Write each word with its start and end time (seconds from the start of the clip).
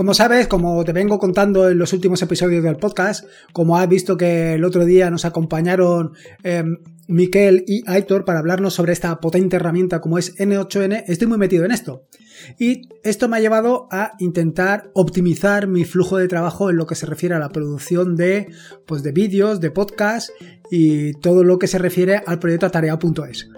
Como 0.00 0.14
sabes, 0.14 0.46
como 0.46 0.82
te 0.82 0.94
vengo 0.94 1.18
contando 1.18 1.68
en 1.68 1.76
los 1.76 1.92
últimos 1.92 2.22
episodios 2.22 2.64
del 2.64 2.76
podcast, 2.76 3.26
como 3.52 3.76
has 3.76 3.86
visto 3.86 4.16
que 4.16 4.54
el 4.54 4.64
otro 4.64 4.86
día 4.86 5.10
nos 5.10 5.26
acompañaron 5.26 6.12
eh, 6.42 6.64
Miquel 7.06 7.64
y 7.66 7.82
Aitor 7.86 8.24
para 8.24 8.38
hablarnos 8.38 8.72
sobre 8.72 8.94
esta 8.94 9.20
potente 9.20 9.56
herramienta 9.56 10.00
como 10.00 10.16
es 10.16 10.34
N8N, 10.38 11.04
estoy 11.06 11.28
muy 11.28 11.36
metido 11.36 11.66
en 11.66 11.72
esto. 11.72 12.06
Y 12.58 12.88
esto 13.02 13.28
me 13.28 13.36
ha 13.36 13.40
llevado 13.40 13.88
a 13.90 14.12
intentar 14.20 14.90
optimizar 14.94 15.66
mi 15.66 15.84
flujo 15.84 16.16
de 16.16 16.28
trabajo 16.28 16.70
en 16.70 16.78
lo 16.78 16.86
que 16.86 16.94
se 16.94 17.04
refiere 17.04 17.34
a 17.34 17.38
la 17.38 17.50
producción 17.50 18.16
de, 18.16 18.48
pues 18.86 19.02
de 19.02 19.12
vídeos, 19.12 19.60
de 19.60 19.70
podcast 19.70 20.30
y 20.70 21.12
todo 21.20 21.44
lo 21.44 21.58
que 21.58 21.66
se 21.66 21.76
refiere 21.76 22.22
al 22.26 22.38
proyecto 22.38 22.64
atareado.es. 22.64 23.50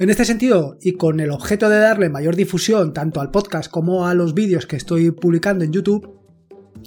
En 0.00 0.08
este 0.08 0.24
sentido, 0.24 0.78
y 0.80 0.94
con 0.94 1.20
el 1.20 1.30
objeto 1.30 1.68
de 1.68 1.78
darle 1.78 2.08
mayor 2.08 2.34
difusión 2.34 2.94
tanto 2.94 3.20
al 3.20 3.30
podcast 3.30 3.70
como 3.70 4.06
a 4.06 4.14
los 4.14 4.32
vídeos 4.32 4.64
que 4.64 4.76
estoy 4.76 5.10
publicando 5.10 5.62
en 5.62 5.72
YouTube, 5.72 6.18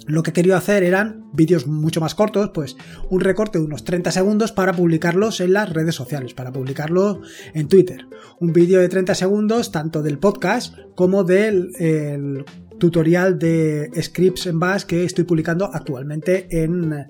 lo 0.08 0.24
que 0.24 0.32
quería 0.32 0.56
hacer 0.56 0.82
eran 0.82 1.30
vídeos 1.32 1.68
mucho 1.68 2.00
más 2.00 2.16
cortos, 2.16 2.50
pues 2.52 2.76
un 3.10 3.20
recorte 3.20 3.60
de 3.60 3.66
unos 3.66 3.84
30 3.84 4.10
segundos 4.10 4.50
para 4.50 4.72
publicarlos 4.72 5.38
en 5.38 5.52
las 5.52 5.72
redes 5.72 5.94
sociales, 5.94 6.34
para 6.34 6.50
publicarlo 6.50 7.20
en 7.54 7.68
Twitter. 7.68 8.04
Un 8.40 8.52
vídeo 8.52 8.80
de 8.80 8.88
30 8.88 9.14
segundos 9.14 9.70
tanto 9.70 10.02
del 10.02 10.18
podcast 10.18 10.74
como 10.96 11.22
del 11.22 12.44
tutorial 12.78 13.38
de 13.38 13.90
scripts 14.02 14.46
en 14.46 14.58
Bash 14.58 14.84
que 14.84 15.04
estoy 15.04 15.24
publicando 15.24 15.70
actualmente 15.72 16.46
en, 16.50 17.06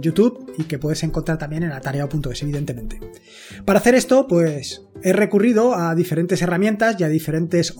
YouTube 0.00 0.52
y 0.58 0.64
que 0.64 0.78
puedes 0.78 1.02
encontrar 1.02 1.38
también 1.38 1.62
en 1.62 1.72
atareado.es, 1.72 2.42
evidentemente. 2.42 3.00
Para 3.64 3.78
hacer 3.78 3.94
esto, 3.94 4.26
pues 4.26 4.82
he 5.02 5.12
recurrido 5.12 5.74
a 5.74 5.94
diferentes 5.94 6.40
herramientas 6.42 6.96
y 6.98 7.04
a 7.04 7.08
diferentes 7.08 7.74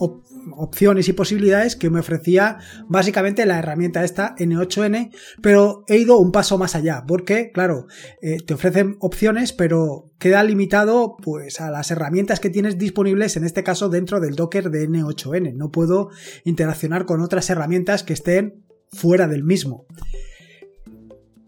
opciones 0.53 1.09
y 1.09 1.13
posibilidades 1.13 1.77
que 1.77 1.91
me 1.91 2.01
ofrecía 2.01 2.59
básicamente 2.89 3.47
la 3.47 3.59
herramienta 3.59 4.05
esta 4.05 4.35
N8N, 4.37 5.11
pero 5.43 5.85
he 5.89 5.99
ido 5.99 6.19
un 6.19 6.33
paso 6.33 6.59
más 6.59 6.75
allá, 6.75 7.05
porque, 7.07 7.51
claro, 7.53 7.87
eh, 8.23 8.39
te 8.45 8.55
ofrecen 8.55 8.97
opciones, 9.01 9.53
pero 9.53 10.11
queda 10.19 10.43
limitado 10.43 11.17
pues 11.23 11.61
a 11.61 11.71
las 11.71 11.91
herramientas 11.91 12.41
que 12.41 12.51
tienes 12.51 12.79
disponibles 12.79 13.37
en 13.37 13.45
este 13.45 13.63
caso 13.63 13.89
dentro 13.89 14.21
del 14.21 14.37
Docker 14.37 14.71
de 14.71 14.89
N8N. 14.89 15.55
No 15.55 15.71
puedo 15.71 16.11
interaccionar 16.45 17.05
con 17.05 17.21
otras 17.21 17.49
herramientas 17.51 18.03
que 18.03 18.13
estén 18.13 18.65
fuera 18.91 19.29
del 19.29 19.45
mismo. 19.45 19.87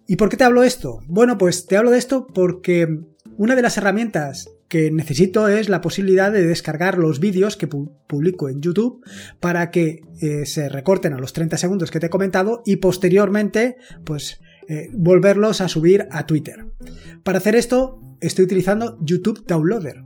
¿Y 0.06 0.16
por 0.16 0.30
qué 0.30 0.38
te 0.38 0.44
hablo 0.44 0.62
esto? 0.62 1.00
Bueno, 1.06 1.36
pues 1.36 1.66
te 1.66 1.76
hablo 1.76 1.90
de 1.90 1.98
esto 1.98 2.26
porque 2.26 2.88
una 3.38 3.54
de 3.54 3.62
las 3.62 3.78
herramientas 3.78 4.50
que 4.68 4.90
necesito 4.90 5.48
es 5.48 5.68
la 5.68 5.80
posibilidad 5.80 6.30
de 6.32 6.46
descargar 6.46 6.98
los 6.98 7.20
vídeos 7.20 7.56
que 7.56 7.68
publico 7.68 8.48
en 8.48 8.60
YouTube 8.60 9.02
para 9.40 9.70
que 9.70 10.02
eh, 10.20 10.44
se 10.44 10.68
recorten 10.68 11.14
a 11.14 11.18
los 11.18 11.32
30 11.32 11.56
segundos 11.56 11.90
que 11.90 12.00
te 12.00 12.06
he 12.06 12.10
comentado 12.10 12.62
y 12.66 12.76
posteriormente 12.76 13.76
pues 14.04 14.40
eh, 14.68 14.90
volverlos 14.92 15.60
a 15.60 15.68
subir 15.68 16.08
a 16.10 16.26
Twitter. 16.26 16.66
Para 17.22 17.38
hacer 17.38 17.54
esto 17.54 18.02
estoy 18.20 18.44
utilizando 18.44 18.98
YouTube 19.00 19.46
Downloader, 19.46 20.02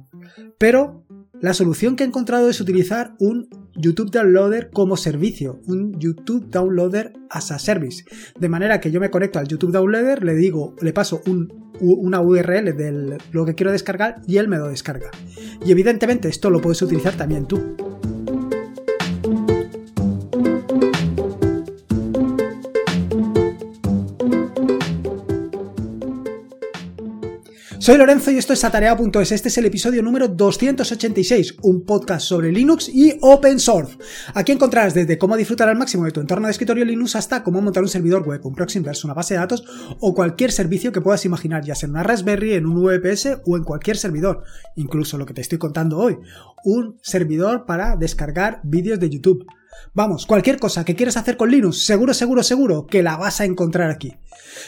pero 0.58 1.06
la 1.40 1.54
solución 1.54 1.96
que 1.96 2.04
he 2.04 2.06
encontrado 2.06 2.50
es 2.50 2.60
utilizar 2.60 3.14
un 3.18 3.48
YouTube 3.74 4.10
Downloader 4.10 4.70
como 4.70 4.96
servicio, 4.96 5.60
un 5.66 5.98
YouTube 5.98 6.48
Downloader 6.50 7.12
as 7.30 7.50
a 7.50 7.58
service. 7.58 8.04
De 8.38 8.48
manera 8.48 8.80
que 8.80 8.90
yo 8.90 9.00
me 9.00 9.10
conecto 9.10 9.38
al 9.38 9.48
YouTube 9.48 9.72
Downloader, 9.72 10.24
le 10.24 10.34
digo, 10.34 10.76
le 10.80 10.92
paso 10.92 11.22
una 11.80 12.20
URL 12.20 12.76
de 12.76 13.18
lo 13.32 13.44
que 13.44 13.54
quiero 13.54 13.72
descargar 13.72 14.20
y 14.26 14.36
él 14.36 14.48
me 14.48 14.58
lo 14.58 14.68
descarga. 14.68 15.10
Y 15.64 15.70
evidentemente 15.70 16.28
esto 16.28 16.50
lo 16.50 16.60
puedes 16.60 16.82
utilizar 16.82 17.14
también 17.16 17.46
tú. 17.46 17.76
Soy 27.82 27.98
Lorenzo 27.98 28.30
y 28.30 28.38
esto 28.38 28.52
es 28.52 28.62
Atareado.es. 28.62 29.32
Este 29.32 29.48
es 29.48 29.58
el 29.58 29.64
episodio 29.64 30.04
número 30.04 30.28
286, 30.28 31.56
un 31.62 31.84
podcast 31.84 32.24
sobre 32.24 32.52
Linux 32.52 32.88
y 32.88 33.18
Open 33.22 33.58
Source. 33.58 33.98
Aquí 34.34 34.52
encontrarás 34.52 34.94
desde 34.94 35.18
cómo 35.18 35.36
disfrutar 35.36 35.68
al 35.68 35.76
máximo 35.76 36.04
de 36.04 36.12
tu 36.12 36.20
entorno 36.20 36.46
de 36.46 36.52
escritorio 36.52 36.84
Linux 36.84 37.16
hasta 37.16 37.42
cómo 37.42 37.60
montar 37.60 37.82
un 37.82 37.88
servidor 37.88 38.22
web, 38.22 38.40
un 38.46 38.54
Proxyverse, 38.54 39.04
una 39.04 39.14
base 39.14 39.34
de 39.34 39.40
datos 39.40 39.64
o 39.98 40.14
cualquier 40.14 40.52
servicio 40.52 40.92
que 40.92 41.00
puedas 41.00 41.24
imaginar, 41.24 41.64
ya 41.64 41.74
sea 41.74 41.88
en 41.88 41.94
una 41.94 42.04
Raspberry, 42.04 42.52
en 42.52 42.66
un 42.66 42.84
VPS 42.84 43.40
o 43.44 43.56
en 43.56 43.64
cualquier 43.64 43.96
servidor. 43.96 44.44
Incluso 44.76 45.18
lo 45.18 45.26
que 45.26 45.34
te 45.34 45.40
estoy 45.40 45.58
contando 45.58 45.98
hoy, 45.98 46.18
un 46.62 47.00
servidor 47.02 47.66
para 47.66 47.96
descargar 47.96 48.60
vídeos 48.62 49.00
de 49.00 49.10
YouTube. 49.10 49.44
Vamos, 49.94 50.26
cualquier 50.26 50.58
cosa 50.58 50.84
que 50.84 50.94
quieras 50.94 51.16
hacer 51.16 51.36
con 51.36 51.50
Linux, 51.50 51.84
seguro, 51.84 52.14
seguro, 52.14 52.42
seguro 52.42 52.86
que 52.86 53.02
la 53.02 53.16
vas 53.16 53.40
a 53.40 53.44
encontrar 53.44 53.90
aquí. 53.90 54.14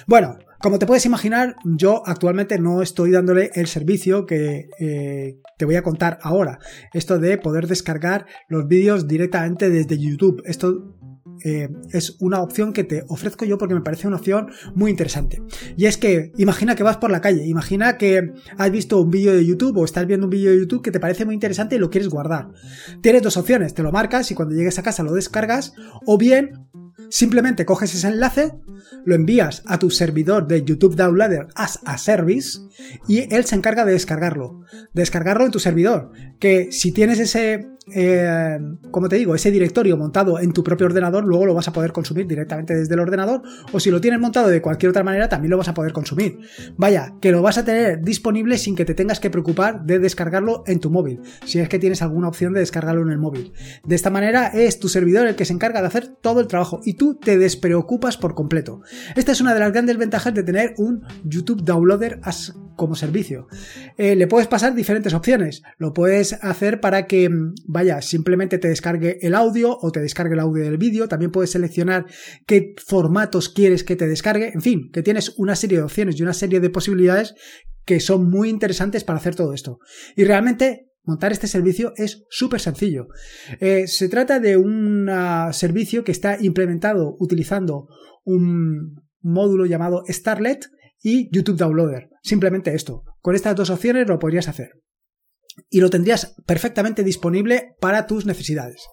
Bueno, 0.06 0.38
como 0.60 0.78
te 0.78 0.86
puedes 0.86 1.04
imaginar, 1.04 1.56
yo 1.64 2.02
actualmente 2.06 2.58
no 2.58 2.80
estoy 2.80 3.10
dándole 3.10 3.50
el 3.54 3.66
servicio 3.66 4.24
que 4.24 4.70
eh, 4.80 5.38
te 5.58 5.64
voy 5.66 5.76
a 5.76 5.82
contar 5.82 6.18
ahora. 6.22 6.58
Esto 6.94 7.18
de 7.18 7.36
poder 7.36 7.66
descargar 7.66 8.26
los 8.48 8.66
vídeos 8.66 9.06
directamente 9.06 9.68
desde 9.68 9.98
YouTube. 9.98 10.42
Esto 10.46 10.96
eh, 11.42 11.68
es 11.92 12.16
una 12.20 12.40
opción 12.40 12.72
que 12.72 12.84
te 12.84 13.04
ofrezco 13.08 13.44
yo 13.44 13.58
porque 13.58 13.74
me 13.74 13.80
parece 13.80 14.06
una 14.06 14.16
opción 14.16 14.50
muy 14.74 14.90
interesante. 14.90 15.42
Y 15.76 15.86
es 15.86 15.96
que 15.96 16.32
imagina 16.36 16.74
que 16.74 16.82
vas 16.82 16.96
por 16.96 17.10
la 17.10 17.20
calle, 17.20 17.46
imagina 17.46 17.98
que 17.98 18.32
has 18.56 18.70
visto 18.70 19.00
un 19.00 19.10
vídeo 19.10 19.32
de 19.32 19.44
YouTube 19.44 19.76
o 19.78 19.84
estás 19.84 20.06
viendo 20.06 20.26
un 20.26 20.30
vídeo 20.30 20.50
de 20.50 20.58
YouTube 20.58 20.82
que 20.82 20.90
te 20.90 21.00
parece 21.00 21.24
muy 21.24 21.34
interesante 21.34 21.76
y 21.76 21.78
lo 21.78 21.90
quieres 21.90 22.08
guardar. 22.08 22.48
Tienes 23.00 23.22
dos 23.22 23.36
opciones, 23.36 23.74
te 23.74 23.82
lo 23.82 23.92
marcas 23.92 24.30
y 24.30 24.34
cuando 24.34 24.54
llegues 24.54 24.78
a 24.78 24.82
casa 24.82 25.02
lo 25.02 25.12
descargas 25.12 25.74
o 26.06 26.18
bien 26.18 26.64
Simplemente 27.10 27.64
coges 27.64 27.94
ese 27.94 28.08
enlace, 28.08 28.54
lo 29.04 29.14
envías 29.14 29.62
a 29.66 29.78
tu 29.78 29.90
servidor 29.90 30.46
de 30.46 30.64
YouTube 30.64 30.96
Downloader 30.96 31.48
as 31.54 31.80
a 31.84 31.98
service 31.98 32.58
y 33.08 33.32
él 33.34 33.44
se 33.44 33.56
encarga 33.56 33.84
de 33.84 33.92
descargarlo. 33.92 34.62
Descargarlo 34.92 35.44
en 35.44 35.50
tu 35.50 35.58
servidor. 35.58 36.12
Que 36.38 36.72
si 36.72 36.92
tienes 36.92 37.20
ese 37.20 37.68
eh, 37.92 38.58
como 38.90 39.08
te 39.08 39.16
digo, 39.16 39.34
ese 39.34 39.50
directorio 39.50 39.96
montado 39.96 40.38
en 40.38 40.52
tu 40.52 40.64
propio 40.64 40.86
ordenador, 40.86 41.24
luego 41.24 41.46
lo 41.46 41.54
vas 41.54 41.68
a 41.68 41.72
poder 41.72 41.92
consumir 41.92 42.26
directamente 42.26 42.74
desde 42.74 42.94
el 42.94 43.00
ordenador, 43.00 43.42
o 43.72 43.80
si 43.80 43.90
lo 43.90 44.00
tienes 44.00 44.20
montado 44.20 44.48
de 44.48 44.62
cualquier 44.62 44.90
otra 44.90 45.02
manera, 45.02 45.28
también 45.28 45.50
lo 45.50 45.58
vas 45.58 45.68
a 45.68 45.74
poder 45.74 45.92
consumir. 45.92 46.38
Vaya, 46.76 47.14
que 47.20 47.32
lo 47.32 47.42
vas 47.42 47.58
a 47.58 47.64
tener 47.64 48.00
disponible 48.00 48.58
sin 48.58 48.76
que 48.76 48.84
te 48.84 48.94
tengas 48.94 49.20
que 49.20 49.30
preocupar 49.30 49.84
de 49.84 49.98
descargarlo 49.98 50.64
en 50.66 50.80
tu 50.80 50.90
móvil, 50.90 51.20
si 51.44 51.58
es 51.58 51.68
que 51.68 51.78
tienes 51.78 52.02
alguna 52.02 52.28
opción 52.28 52.52
de 52.52 52.60
descargarlo 52.60 53.02
en 53.02 53.10
el 53.10 53.18
móvil. 53.18 53.52
De 53.84 53.94
esta 53.94 54.10
manera 54.10 54.48
es 54.48 54.78
tu 54.78 54.88
servidor 54.88 55.26
el 55.26 55.36
que 55.36 55.44
se 55.44 55.52
encarga 55.52 55.80
de 55.80 55.86
hacer 55.86 56.08
todo 56.20 56.40
el 56.40 56.46
trabajo 56.46 56.80
y 56.84 56.94
tú 56.94 57.16
te 57.16 57.38
despreocupas 57.38 58.16
por 58.16 58.34
completo. 58.34 58.80
Esta 59.16 59.32
es 59.32 59.40
una 59.40 59.54
de 59.54 59.60
las 59.60 59.72
grandes 59.72 59.96
ventajas 59.96 60.34
de 60.34 60.42
tener 60.42 60.74
un 60.78 61.02
YouTube 61.24 61.62
Downloader 61.62 62.20
como 62.76 62.94
servicio. 62.94 63.46
Eh, 63.96 64.16
le 64.16 64.26
puedes 64.26 64.48
pasar 64.48 64.74
diferentes 64.74 65.14
opciones. 65.14 65.62
Lo 65.78 65.92
puedes 65.92 66.32
hacer 66.42 66.80
para 66.80 67.06
que 67.06 67.30
vaya, 67.74 68.00
simplemente 68.00 68.58
te 68.58 68.68
descargue 68.68 69.18
el 69.20 69.34
audio 69.34 69.76
o 69.78 69.90
te 69.90 70.00
descargue 70.00 70.34
el 70.34 70.40
audio 70.40 70.62
del 70.62 70.78
vídeo. 70.78 71.08
También 71.08 71.32
puedes 71.32 71.50
seleccionar 71.50 72.06
qué 72.46 72.72
formatos 72.86 73.48
quieres 73.48 73.82
que 73.82 73.96
te 73.96 74.06
descargue. 74.06 74.52
En 74.54 74.62
fin, 74.62 74.90
que 74.92 75.02
tienes 75.02 75.34
una 75.36 75.56
serie 75.56 75.78
de 75.78 75.84
opciones 75.84 76.18
y 76.18 76.22
una 76.22 76.32
serie 76.32 76.60
de 76.60 76.70
posibilidades 76.70 77.34
que 77.84 77.98
son 77.98 78.30
muy 78.30 78.48
interesantes 78.48 79.02
para 79.02 79.18
hacer 79.18 79.34
todo 79.34 79.52
esto. 79.52 79.78
Y 80.16 80.24
realmente 80.24 80.88
Montar 81.06 81.32
este 81.32 81.48
servicio 81.48 81.92
es 81.96 82.24
súper 82.30 82.60
sencillo. 82.62 83.08
Eh, 83.60 83.86
se 83.86 84.08
trata 84.08 84.40
de 84.40 84.56
un 84.56 85.06
servicio 85.52 86.02
que 86.02 86.12
está 86.12 86.38
implementado 86.40 87.14
utilizando 87.18 87.88
un 88.24 89.02
módulo 89.20 89.66
llamado 89.66 90.02
Starlet 90.08 90.64
y 91.02 91.28
YouTube 91.30 91.58
Downloader. 91.58 92.08
Simplemente 92.22 92.74
esto. 92.74 93.02
Con 93.20 93.34
estas 93.34 93.54
dos 93.54 93.68
opciones 93.68 94.08
lo 94.08 94.18
podrías 94.18 94.48
hacer 94.48 94.70
y 95.70 95.80
lo 95.80 95.90
tendrías 95.90 96.34
perfectamente 96.46 97.02
disponible 97.02 97.76
para 97.80 98.06
tus 98.06 98.26
necesidades. 98.26 98.86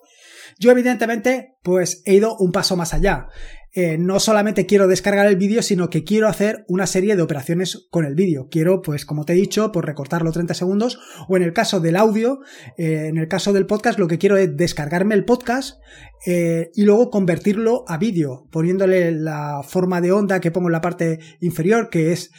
Yo 0.60 0.72
evidentemente 0.72 1.56
pues 1.64 2.02
he 2.06 2.16
ido 2.16 2.36
un 2.38 2.52
paso 2.52 2.76
más 2.76 2.94
allá. 2.94 3.28
Eh, 3.74 3.98
no 3.98 4.20
solamente 4.20 4.66
quiero 4.66 4.88
descargar 4.88 5.28
el 5.28 5.38
vídeo, 5.38 5.62
sino 5.62 5.90
que 5.90 6.04
quiero 6.04 6.28
hacer 6.28 6.66
una 6.68 6.86
serie 6.86 7.16
de 7.16 7.22
operaciones 7.22 7.88
con 7.90 8.04
el 8.04 8.16
vídeo. 8.16 8.50
Quiero, 8.52 8.82
pues 8.82 9.06
como 9.06 9.24
te 9.24 9.32
he 9.32 9.38
dicho, 9.38 9.72
pues 9.72 9.86
recortarlo 9.86 10.32
30 10.32 10.54
segundos 10.54 11.00
o 11.30 11.38
en 11.38 11.44
el 11.44 11.54
caso 11.54 11.80
del 11.80 11.96
audio, 11.96 12.42
eh, 12.78 13.08
en 13.08 13.18
el 13.18 13.30
caso 13.30 13.54
del 13.54 13.66
podcast, 13.66 13.98
lo 13.98 14.10
que 14.10 14.18
quiero 14.18 14.36
es 14.36 14.58
descargarme 14.58 15.16
el 15.16 15.24
podcast 15.24 15.80
eh, 16.26 16.70
y 16.74 16.84
luego 16.84 17.10
convertirlo 17.10 17.86
a 17.88 17.98
vídeo, 17.98 18.48
poniéndole 18.52 19.12
la 19.12 19.62
forma 19.64 20.02
de 20.02 20.12
onda 20.12 20.42
que 20.42 20.52
pongo 20.52 20.68
en 20.68 20.74
la 20.74 20.82
parte 20.82 21.20
inferior, 21.40 21.90
que 21.90 22.12
es 22.12 22.32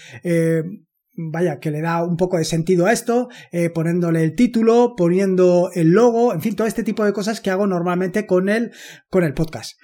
vaya, 1.14 1.58
que 1.58 1.70
le 1.70 1.80
da 1.80 2.04
un 2.04 2.16
poco 2.16 2.38
de 2.38 2.44
sentido 2.44 2.86
a 2.86 2.92
esto, 2.92 3.28
eh, 3.50 3.70
poniéndole 3.70 4.22
el 4.22 4.34
título, 4.34 4.94
poniendo 4.96 5.70
el 5.74 5.90
logo, 5.90 6.32
en 6.32 6.40
fin, 6.40 6.56
todo 6.56 6.66
este 6.66 6.82
tipo 6.82 7.04
de 7.04 7.12
cosas 7.12 7.40
que 7.40 7.50
hago 7.50 7.66
normalmente 7.66 8.26
con 8.26 8.48
el, 8.48 8.72
con 9.08 9.24
el 9.24 9.34
podcast. 9.34 9.78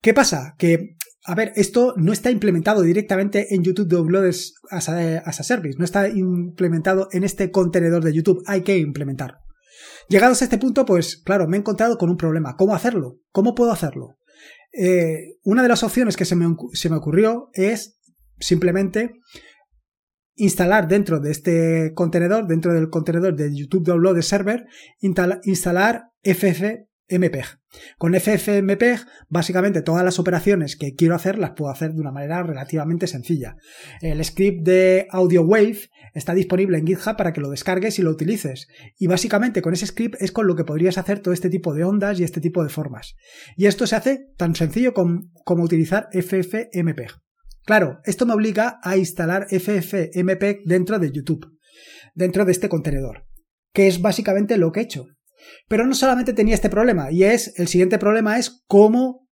¿Qué 0.00 0.14
pasa? 0.14 0.54
Que, 0.58 0.96
a 1.24 1.34
ver, 1.34 1.52
esto 1.56 1.94
no 1.96 2.12
está 2.12 2.30
implementado 2.30 2.82
directamente 2.82 3.54
en 3.54 3.62
YouTube 3.62 3.88
Downloads 3.88 4.54
as 4.70 4.88
a, 4.88 5.18
as 5.18 5.46
Service, 5.46 5.78
no 5.78 5.84
está 5.84 6.08
implementado 6.08 7.08
en 7.12 7.24
este 7.24 7.50
contenedor 7.50 8.02
de 8.02 8.12
YouTube, 8.12 8.42
hay 8.46 8.62
que 8.62 8.78
implementarlo. 8.78 9.38
Llegados 10.08 10.40
a 10.40 10.44
este 10.44 10.58
punto, 10.58 10.84
pues 10.84 11.22
claro, 11.24 11.46
me 11.46 11.56
he 11.56 11.60
encontrado 11.60 11.96
con 11.96 12.10
un 12.10 12.16
problema. 12.16 12.56
¿Cómo 12.56 12.74
hacerlo? 12.74 13.20
¿Cómo 13.30 13.54
puedo 13.54 13.70
hacerlo? 13.70 14.16
eh, 14.72 15.36
una 15.42 15.62
de 15.62 15.68
las 15.68 15.82
opciones 15.82 16.16
que 16.16 16.24
se 16.24 16.36
me, 16.36 16.54
se 16.72 16.88
me 16.88 16.96
ocurrió 16.96 17.50
es 17.52 17.98
simplemente 18.38 19.14
instalar 20.40 20.88
dentro 20.88 21.20
de 21.20 21.30
este 21.30 21.92
contenedor, 21.94 22.46
dentro 22.46 22.72
del 22.72 22.88
contenedor 22.88 23.36
de 23.36 23.54
YouTube 23.54 23.84
Download 23.84 24.20
Server, 24.22 24.66
instalar 25.00 26.10
FFmpeg. 26.24 27.44
Con 27.98 28.14
FFmpeg, 28.14 29.00
básicamente 29.28 29.82
todas 29.82 30.02
las 30.02 30.18
operaciones 30.18 30.76
que 30.76 30.94
quiero 30.94 31.14
hacer 31.14 31.38
las 31.38 31.50
puedo 31.50 31.70
hacer 31.70 31.92
de 31.92 32.00
una 32.00 32.10
manera 32.10 32.42
relativamente 32.42 33.06
sencilla. 33.06 33.56
El 34.00 34.24
script 34.24 34.64
de 34.64 35.06
Audio 35.10 35.42
Wave 35.42 35.90
está 36.14 36.34
disponible 36.34 36.78
en 36.78 36.86
GitHub 36.86 37.16
para 37.16 37.34
que 37.34 37.42
lo 37.42 37.50
descargues 37.50 37.98
y 37.98 38.02
lo 38.02 38.10
utilices. 38.10 38.66
Y 38.98 39.08
básicamente 39.08 39.60
con 39.60 39.74
ese 39.74 39.86
script 39.86 40.20
es 40.20 40.32
con 40.32 40.46
lo 40.46 40.56
que 40.56 40.64
podrías 40.64 40.96
hacer 40.96 41.20
todo 41.20 41.34
este 41.34 41.50
tipo 41.50 41.74
de 41.74 41.84
ondas 41.84 42.18
y 42.18 42.24
este 42.24 42.40
tipo 42.40 42.64
de 42.64 42.70
formas. 42.70 43.14
Y 43.56 43.66
esto 43.66 43.86
se 43.86 43.96
hace 43.96 44.26
tan 44.38 44.54
sencillo 44.54 44.94
como, 44.94 45.20
como 45.44 45.64
utilizar 45.64 46.08
FFmpeg. 46.12 47.20
Claro, 47.70 48.00
esto 48.02 48.26
me 48.26 48.34
obliga 48.34 48.80
a 48.82 48.96
instalar 48.96 49.46
FFmpeg 49.48 50.64
dentro 50.64 50.98
de 50.98 51.12
YouTube, 51.12 51.56
dentro 52.16 52.44
de 52.44 52.50
este 52.50 52.68
contenedor, 52.68 53.28
que 53.72 53.86
es 53.86 54.02
básicamente 54.02 54.58
lo 54.58 54.72
que 54.72 54.80
he 54.80 54.82
hecho. 54.82 55.06
Pero 55.68 55.86
no 55.86 55.94
solamente 55.94 56.32
tenía 56.32 56.56
este 56.56 56.68
problema, 56.68 57.12
y 57.12 57.22
es, 57.22 57.56
el 57.60 57.68
siguiente 57.68 58.00
problema 58.00 58.40
es 58.40 58.64
cómo 58.66 59.28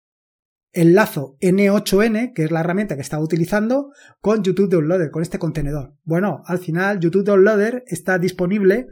enlazo 0.71 1.35
N8N, 1.41 2.33
que 2.35 2.43
es 2.43 2.51
la 2.51 2.59
herramienta 2.59 2.93
que 2.93 3.01
estaba 3.01 3.23
utilizando, 3.23 3.89
con 4.21 4.43
YouTube 4.43 4.69
Downloader, 4.69 5.09
con 5.09 5.23
este 5.23 5.39
contenedor. 5.39 5.95
Bueno, 6.03 6.43
al 6.45 6.59
final 6.59 6.99
YouTube 6.99 7.25
Downloader 7.25 7.85
está 7.87 8.19
disponible 8.19 8.85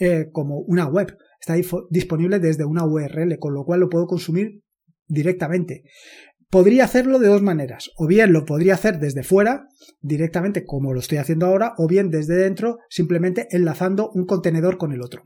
eh, 0.00 0.26
como 0.32 0.58
una 0.58 0.84
web, 0.86 1.16
está 1.40 1.54
disponible 1.88 2.40
desde 2.40 2.66
una 2.66 2.84
URL, 2.84 3.38
con 3.38 3.54
lo 3.54 3.64
cual 3.64 3.80
lo 3.80 3.88
puedo 3.88 4.06
consumir 4.06 4.60
directamente. 5.06 5.82
Podría 6.52 6.84
hacerlo 6.84 7.18
de 7.18 7.28
dos 7.28 7.40
maneras, 7.40 7.90
o 7.96 8.06
bien 8.06 8.34
lo 8.34 8.44
podría 8.44 8.74
hacer 8.74 8.98
desde 8.98 9.22
fuera, 9.22 9.68
directamente 10.02 10.66
como 10.66 10.92
lo 10.92 11.00
estoy 11.00 11.16
haciendo 11.16 11.46
ahora, 11.46 11.72
o 11.78 11.88
bien 11.88 12.10
desde 12.10 12.34
dentro, 12.34 12.76
simplemente 12.90 13.48
enlazando 13.52 14.10
un 14.10 14.26
contenedor 14.26 14.76
con 14.76 14.92
el 14.92 15.00
otro. 15.00 15.22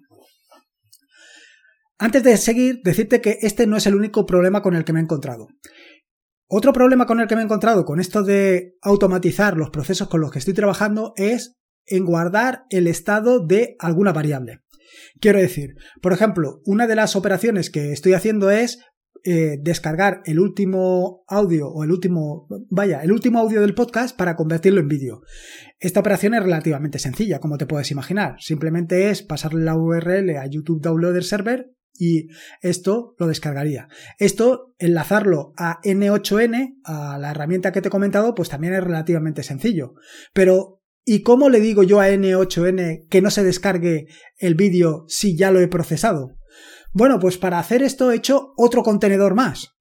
Antes 1.99 2.23
de 2.23 2.37
seguir, 2.37 2.79
decirte 2.85 3.21
que 3.21 3.39
este 3.41 3.67
no 3.67 3.77
es 3.77 3.87
el 3.89 3.97
único 3.97 4.25
problema 4.25 4.63
con 4.63 4.77
el 4.77 4.85
que 4.85 4.93
me 4.93 5.01
he 5.01 5.03
encontrado. 5.03 5.49
Otro 6.47 6.73
problema 6.73 7.07
con 7.07 7.19
el 7.19 7.27
que 7.27 7.35
me 7.35 7.41
he 7.41 7.45
encontrado 7.45 7.85
con 7.85 7.99
esto 7.99 8.23
de 8.23 8.77
automatizar 8.81 9.57
los 9.57 9.71
procesos 9.71 10.07
con 10.07 10.21
los 10.21 10.31
que 10.31 10.39
estoy 10.39 10.55
trabajando 10.55 11.13
es 11.17 11.55
en 11.87 12.05
guardar 12.05 12.67
el 12.71 12.87
estado 12.87 13.45
de 13.45 13.75
alguna 13.81 14.13
variable. 14.13 14.61
Quiero 15.19 15.41
decir, 15.41 15.75
por 16.01 16.13
ejemplo, 16.13 16.61
una 16.65 16.87
de 16.87 16.95
las 16.95 17.17
operaciones 17.17 17.69
que 17.69 17.91
estoy 17.91 18.13
haciendo 18.13 18.49
es 18.49 18.79
eh, 19.29 19.59
descargar 19.61 20.23
el 20.25 20.39
último 20.39 21.25
audio 21.27 21.69
o 21.69 21.83
el 21.83 21.91
último, 21.91 22.47
vaya, 22.71 23.03
el 23.03 23.11
último 23.11 23.41
audio 23.41 23.61
del 23.61 23.75
podcast 23.75 24.17
para 24.17 24.37
convertirlo 24.37 24.81
en 24.81 24.87
vídeo. 24.87 25.23
Esta 25.81 25.99
operación 25.99 26.35
es 26.35 26.45
relativamente 26.45 27.01
sencilla, 27.01 27.41
como 27.41 27.59
te 27.59 27.67
puedes 27.67 27.91
imaginar. 27.91 28.37
Simplemente 28.39 29.11
es 29.11 29.25
pasarle 29.25 29.65
la 29.65 29.77
URL 29.77 30.37
a 30.37 30.47
YouTube 30.47 30.81
Downloader 30.81 31.25
Server 31.25 31.73
y 31.99 32.29
esto 32.63 33.17
lo 33.19 33.27
descargaría. 33.27 33.89
Esto, 34.21 34.77
enlazarlo 34.79 35.55
a 35.57 35.81
N8N, 35.83 36.77
a 36.85 37.19
la 37.19 37.33
herramienta 37.33 37.73
que 37.73 37.83
te 37.83 37.89
he 37.89 37.91
comentado, 37.91 38.33
pues 38.33 38.49
también 38.49 38.75
es 38.75 38.85
relativamente 38.85 39.43
sencillo. 39.43 39.95
Pero, 40.35 40.85
¿y 41.05 41.23
cómo 41.23 41.49
le 41.49 41.59
digo 41.59 41.83
yo 41.83 41.99
a 41.99 42.11
N8N 42.11 43.09
que 43.09 43.23
no 43.23 43.33
se 43.33 43.43
descargue 43.43 44.07
el 44.39 44.55
vídeo 44.55 45.05
si 45.09 45.37
ya 45.37 45.51
lo 45.51 45.59
he 45.59 45.67
procesado? 45.67 46.37
Bueno, 46.97 47.21
pues 47.21 47.37
para 47.37 47.59
hacer 47.59 47.83
esto 47.83 48.11
he 48.11 48.17
hecho 48.17 48.55
otro 48.57 48.83
contenedor 48.83 49.35
más. 49.35 49.75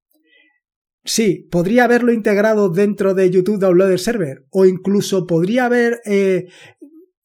Sí, 1.06 1.48
podría 1.50 1.86
haberlo 1.86 2.12
integrado 2.12 2.68
dentro 2.68 3.14
de 3.14 3.32
YouTube 3.32 3.58
Downloader 3.58 4.02
Server 4.02 4.46
o 4.50 4.66
incluso 4.66 5.26
podría 5.26 5.64
haber, 5.64 6.02
eh, 6.04 6.48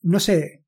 no 0.00 0.20
sé, 0.20 0.62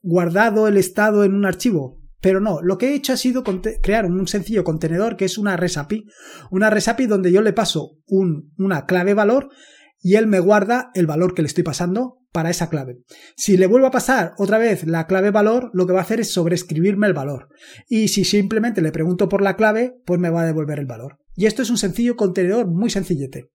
guardado 0.00 0.68
el 0.68 0.76
estado 0.76 1.24
en 1.24 1.34
un 1.34 1.44
archivo. 1.44 1.98
Pero 2.20 2.38
no, 2.38 2.62
lo 2.62 2.78
que 2.78 2.90
he 2.90 2.94
hecho 2.94 3.14
ha 3.14 3.16
sido 3.16 3.42
crear 3.42 4.06
un 4.06 4.28
sencillo 4.28 4.62
contenedor 4.62 5.16
que 5.16 5.24
es 5.24 5.38
una 5.38 5.56
REST 5.56 5.78
Una 6.52 6.70
REST 6.70 7.00
donde 7.08 7.32
yo 7.32 7.42
le 7.42 7.52
paso 7.52 7.96
un, 8.06 8.52
una 8.58 8.86
clave 8.86 9.12
valor 9.12 9.48
y 9.98 10.14
él 10.14 10.28
me 10.28 10.38
guarda 10.38 10.92
el 10.94 11.08
valor 11.08 11.34
que 11.34 11.42
le 11.42 11.48
estoy 11.48 11.64
pasando 11.64 12.21
para 12.32 12.50
esa 12.50 12.70
clave. 12.70 12.98
Si 13.36 13.56
le 13.56 13.66
vuelvo 13.66 13.86
a 13.86 13.92
pasar 13.92 14.32
otra 14.38 14.58
vez 14.58 14.84
la 14.84 15.06
clave 15.06 15.30
valor, 15.30 15.70
lo 15.74 15.86
que 15.86 15.92
va 15.92 16.00
a 16.00 16.02
hacer 16.02 16.18
es 16.18 16.32
sobreescribirme 16.32 17.06
el 17.06 17.12
valor. 17.12 17.48
Y 17.88 18.08
si 18.08 18.24
simplemente 18.24 18.80
le 18.80 18.90
pregunto 18.90 19.28
por 19.28 19.42
la 19.42 19.56
clave, 19.56 19.94
pues 20.06 20.18
me 20.18 20.30
va 20.30 20.42
a 20.42 20.46
devolver 20.46 20.78
el 20.78 20.86
valor. 20.86 21.18
Y 21.36 21.46
esto 21.46 21.62
es 21.62 21.70
un 21.70 21.78
sencillo 21.78 22.16
contenedor 22.16 22.66
muy 22.66 22.90
sencillete. 22.90 23.50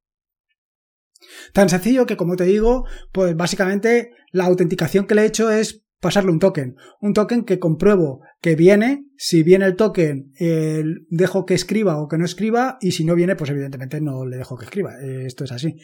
Tan 1.53 1.69
sencillo 1.69 2.06
que, 2.06 2.15
como 2.18 2.35
te 2.35 2.45
digo, 2.45 2.85
pues 3.12 3.35
básicamente 3.35 4.12
la 4.31 4.45
autenticación 4.45 5.07
que 5.07 5.15
le 5.15 5.23
he 5.23 5.25
hecho 5.25 5.50
es 5.50 5.83
pasarle 6.00 6.31
un 6.31 6.39
token. 6.39 6.75
Un 7.01 7.13
token 7.13 7.44
que 7.44 7.57
compruebo 7.57 8.21
que 8.41 8.56
viene. 8.56 9.06
Si 9.18 9.41
viene 9.41 9.65
el 9.65 9.75
token, 9.75 10.33
eh, 10.39 10.83
dejo 11.09 11.45
que 11.45 11.56
escriba 11.56 12.00
o 12.00 12.07
que 12.07 12.19
no 12.19 12.25
escriba. 12.25 12.77
Y 12.80 12.91
si 12.91 13.03
no 13.03 13.15
viene, 13.15 13.35
pues 13.35 13.50
evidentemente 13.50 14.00
no 14.01 14.25
le 14.25 14.38
dejo 14.38 14.56
que 14.56 14.65
escriba. 14.65 14.94
esto 15.01 15.45
es 15.45 15.51
así. 15.51 15.75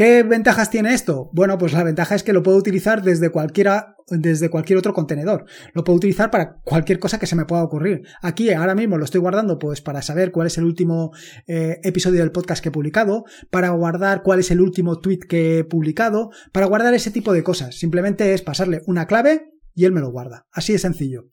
¿Qué 0.00 0.22
ventajas 0.22 0.70
tiene 0.70 0.94
esto? 0.94 1.28
Bueno, 1.34 1.58
pues 1.58 1.74
la 1.74 1.84
ventaja 1.84 2.14
es 2.14 2.22
que 2.22 2.32
lo 2.32 2.42
puedo 2.42 2.56
utilizar 2.56 3.02
desde 3.02 3.28
cualquiera, 3.28 3.96
desde 4.08 4.48
cualquier 4.48 4.78
otro 4.78 4.94
contenedor. 4.94 5.44
Lo 5.74 5.84
puedo 5.84 5.98
utilizar 5.98 6.30
para 6.30 6.54
cualquier 6.64 6.98
cosa 6.98 7.18
que 7.18 7.26
se 7.26 7.36
me 7.36 7.44
pueda 7.44 7.62
ocurrir. 7.62 8.00
Aquí 8.22 8.50
ahora 8.50 8.74
mismo 8.74 8.96
lo 8.96 9.04
estoy 9.04 9.20
guardando 9.20 9.58
pues 9.58 9.82
para 9.82 10.00
saber 10.00 10.32
cuál 10.32 10.46
es 10.46 10.56
el 10.56 10.64
último 10.64 11.10
eh, 11.46 11.80
episodio 11.82 12.20
del 12.20 12.32
podcast 12.32 12.62
que 12.62 12.70
he 12.70 12.72
publicado, 12.72 13.24
para 13.50 13.68
guardar 13.72 14.22
cuál 14.22 14.40
es 14.40 14.50
el 14.50 14.62
último 14.62 15.00
tweet 15.00 15.18
que 15.28 15.58
he 15.58 15.64
publicado, 15.64 16.30
para 16.50 16.64
guardar 16.64 16.94
ese 16.94 17.10
tipo 17.10 17.34
de 17.34 17.42
cosas. 17.42 17.78
Simplemente 17.78 18.32
es 18.32 18.40
pasarle 18.40 18.80
una 18.86 19.06
clave 19.06 19.50
y 19.74 19.84
él 19.84 19.92
me 19.92 20.00
lo 20.00 20.10
guarda. 20.10 20.46
Así 20.50 20.72
de 20.72 20.78
sencillo. 20.78 21.24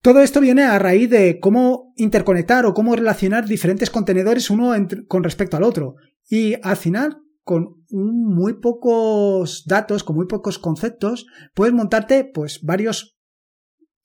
Todo 0.00 0.22
esto 0.22 0.40
viene 0.40 0.62
a 0.62 0.78
raíz 0.78 1.10
de 1.10 1.40
cómo 1.40 1.92
interconectar 1.96 2.64
o 2.64 2.72
cómo 2.72 2.96
relacionar 2.96 3.46
diferentes 3.46 3.90
contenedores 3.90 4.48
uno 4.48 4.72
con 5.08 5.22
respecto 5.22 5.58
al 5.58 5.62
otro. 5.62 5.96
Y 6.26 6.54
al 6.62 6.78
final 6.78 7.18
con 7.46 7.84
muy 7.90 8.54
pocos 8.54 9.62
datos, 9.66 10.02
con 10.02 10.16
muy 10.16 10.26
pocos 10.26 10.58
conceptos, 10.58 11.26
puedes 11.54 11.72
montarte 11.72 12.24
pues 12.24 12.58
varios 12.64 13.16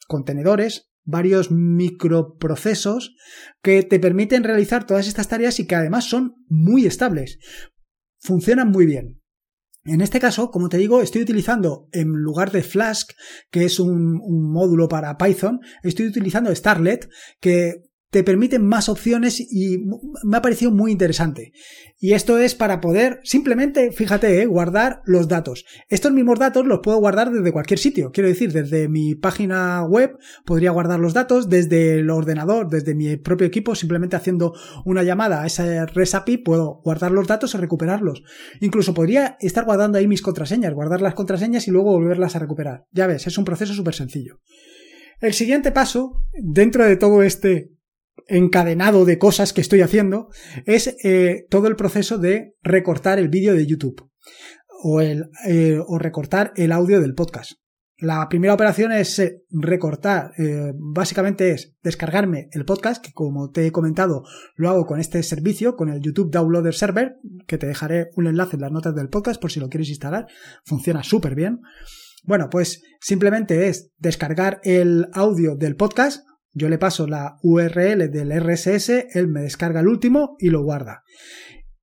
contenedores, 0.08 0.92
varios 1.06 1.50
microprocesos 1.50 3.16
que 3.64 3.82
te 3.82 4.00
permiten 4.00 4.44
realizar 4.44 4.86
todas 4.86 5.08
estas 5.08 5.28
tareas 5.28 5.60
y 5.60 5.66
que 5.66 5.74
además 5.74 6.06
son 6.06 6.36
muy 6.50 6.86
estables. 6.86 7.40
Funcionan 8.20 8.70
muy 8.70 8.86
bien. 8.86 9.20
En 9.86 10.02
este 10.02 10.20
caso, 10.20 10.52
como 10.52 10.70
te 10.70 10.78
digo, 10.78 11.02
estoy 11.02 11.24
utilizando 11.24 11.88
en 11.94 12.10
lugar 12.10 12.52
de 12.52 12.62
Flask, 12.62 13.10
que 13.50 13.66
es 13.66 13.80
un, 13.80 14.20
un 14.22 14.52
módulo 14.54 14.88
para 14.88 15.18
Python, 15.18 15.62
estoy 15.82 16.06
utilizando 16.06 16.54
Starlet, 16.54 17.10
que 17.40 17.82
te 18.12 18.26
permiten 18.26 18.66
más 18.66 18.90
opciones 18.90 19.40
y 19.40 19.78
me 20.24 20.38
ha 20.38 20.42
parecido 20.42 20.70
muy 20.70 20.92
interesante. 20.92 21.54
Y 21.98 22.12
esto 22.12 22.38
es 22.40 22.56
para 22.56 22.82
poder 22.82 23.22
simplemente, 23.24 23.92
fíjate, 23.94 24.42
eh, 24.42 24.46
guardar 24.46 25.02
los 25.06 25.30
datos. 25.30 25.66
Estos 25.88 26.12
mismos 26.12 26.38
datos 26.38 26.66
los 26.68 26.82
puedo 26.84 26.98
guardar 26.98 27.32
desde 27.32 27.54
cualquier 27.54 27.80
sitio. 27.80 28.12
Quiero 28.12 28.28
decir, 28.28 28.52
desde 28.52 28.90
mi 28.90 29.16
página 29.16 29.86
web 29.86 30.18
podría 30.46 30.72
guardar 30.72 31.00
los 31.00 31.14
datos, 31.14 31.48
desde 31.48 32.00
el 32.00 32.10
ordenador, 32.10 32.70
desde 32.70 32.96
mi 32.96 33.16
propio 33.16 33.48
equipo, 33.48 33.76
simplemente 33.76 34.18
haciendo 34.18 34.54
una 34.84 35.04
llamada 35.04 35.42
a 35.42 35.48
esa 35.48 35.86
REST 35.86 36.16
API 36.16 36.38
puedo 36.40 36.82
guardar 36.84 37.12
los 37.12 37.28
datos 37.28 37.56
y 37.56 37.58
recuperarlos. 37.60 38.24
Incluso 38.60 38.94
podría 38.94 39.38
estar 39.40 39.64
guardando 39.64 39.98
ahí 39.98 40.08
mis 40.08 40.22
contraseñas, 40.22 40.74
guardar 40.74 41.02
las 41.02 41.14
contraseñas 41.14 41.66
y 41.70 41.72
luego 41.72 41.92
volverlas 41.92 42.36
a 42.36 42.40
recuperar. 42.40 42.86
Ya 42.92 43.08
ves, 43.08 43.26
es 43.26 43.38
un 43.38 43.46
proceso 43.46 43.74
súper 43.74 43.94
sencillo. 43.94 44.42
El 45.22 45.34
siguiente 45.34 45.72
paso, 45.72 46.24
dentro 46.34 46.84
de 46.84 46.98
todo 46.98 47.24
este 47.24 47.72
encadenado 48.32 49.06
de 49.06 49.18
cosas 49.18 49.54
que 49.54 49.62
estoy 49.62 49.82
haciendo 49.82 50.30
es 50.66 50.96
eh, 51.04 51.46
todo 51.50 51.68
el 51.68 51.76
proceso 51.76 52.18
de 52.18 52.56
recortar 52.64 53.20
el 53.20 53.30
vídeo 53.30 53.54
de 53.54 53.68
YouTube 53.68 54.10
o, 54.84 55.02
el, 55.02 55.30
eh, 55.48 55.78
o 55.86 56.00
recortar 56.00 56.54
el 56.56 56.72
audio 56.72 57.02
del 57.02 57.14
podcast. 57.14 57.54
La 57.98 58.28
primera 58.30 58.56
operación 58.56 58.94
es 58.94 59.20
eh, 59.20 59.44
recortar, 59.52 60.32
básicamente 60.74 61.52
es 61.52 61.76
descargarme 61.84 62.48
el 62.52 62.66
podcast, 62.66 63.04
que 63.04 63.12
como 63.14 63.52
te 63.52 63.68
he 63.68 63.72
comentado, 63.72 64.24
lo 64.56 64.70
hago 64.70 64.88
con 64.88 65.00
este 65.00 65.22
servicio, 65.22 65.76
con 65.76 65.90
el 65.90 66.02
YouTube 66.02 66.32
Downloader 66.32 66.74
Server, 66.74 67.18
que 67.46 67.60
te 67.60 67.68
dejaré 67.68 68.10
un 68.16 68.26
enlace 68.26 68.56
en 68.56 68.62
las 68.62 68.72
notas 68.72 68.96
del 68.96 69.10
podcast 69.10 69.40
por 69.40 69.52
si 69.52 69.60
lo 69.60 69.70
quieres 69.70 69.90
instalar. 69.90 70.26
Funciona 70.66 71.04
súper 71.04 71.36
bien. 71.36 71.60
Bueno, 72.24 72.50
pues 72.50 72.82
simplemente 73.00 73.68
es 73.68 73.92
descargar 73.98 74.62
el 74.64 75.08
audio 75.14 75.56
del 75.56 75.76
podcast, 75.76 76.24
yo 76.54 76.70
le 76.70 76.78
paso 76.78 77.08
la 77.08 77.38
URL 77.44 78.10
del 78.12 78.32
RSS, 78.32 78.90
él 79.14 79.28
me 79.28 79.42
descarga 79.42 79.80
el 79.80 79.88
último 79.88 80.36
y 80.40 80.50
lo 80.50 80.64
guarda. 80.64 81.04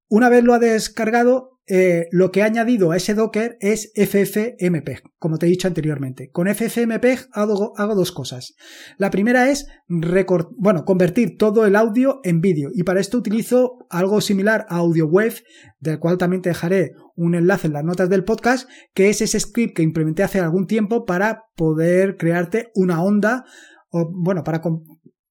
Una 0.08 0.28
vez 0.28 0.42
lo 0.44 0.54
ha 0.54 0.58
descargado, 0.58 1.58
eh, 1.70 2.06
lo 2.12 2.30
que 2.30 2.40
he 2.40 2.42
añadido 2.44 2.92
a 2.92 2.96
ese 2.96 3.12
Docker 3.12 3.58
es 3.60 3.92
FFmpeg, 3.94 5.02
como 5.18 5.36
te 5.36 5.44
he 5.44 5.50
dicho 5.50 5.68
anteriormente. 5.68 6.30
Con 6.30 6.48
FFmpeg 6.48 7.28
hago, 7.32 7.74
hago 7.76 7.94
dos 7.94 8.10
cosas. 8.10 8.54
La 8.96 9.10
primera 9.10 9.50
es 9.50 9.66
bueno, 9.86 10.86
convertir 10.86 11.36
todo 11.36 11.66
el 11.66 11.76
audio 11.76 12.20
en 12.24 12.40
vídeo 12.40 12.70
y 12.72 12.84
para 12.84 13.00
esto 13.00 13.18
utilizo 13.18 13.86
algo 13.90 14.22
similar 14.22 14.64
a 14.70 14.76
AudioWave, 14.76 15.42
del 15.78 15.98
cual 15.98 16.16
también 16.16 16.40
te 16.40 16.48
dejaré 16.48 16.92
un 17.16 17.34
enlace 17.34 17.66
en 17.66 17.74
las 17.74 17.84
notas 17.84 18.08
del 18.08 18.24
podcast, 18.24 18.66
que 18.94 19.10
es 19.10 19.20
ese 19.20 19.38
script 19.38 19.76
que 19.76 19.82
implementé 19.82 20.22
hace 20.22 20.40
algún 20.40 20.66
tiempo 20.66 21.04
para 21.04 21.44
poder 21.54 22.16
crearte 22.16 22.70
una 22.74 23.02
onda 23.02 23.44
o 23.90 24.10
bueno, 24.10 24.44
para 24.44 24.60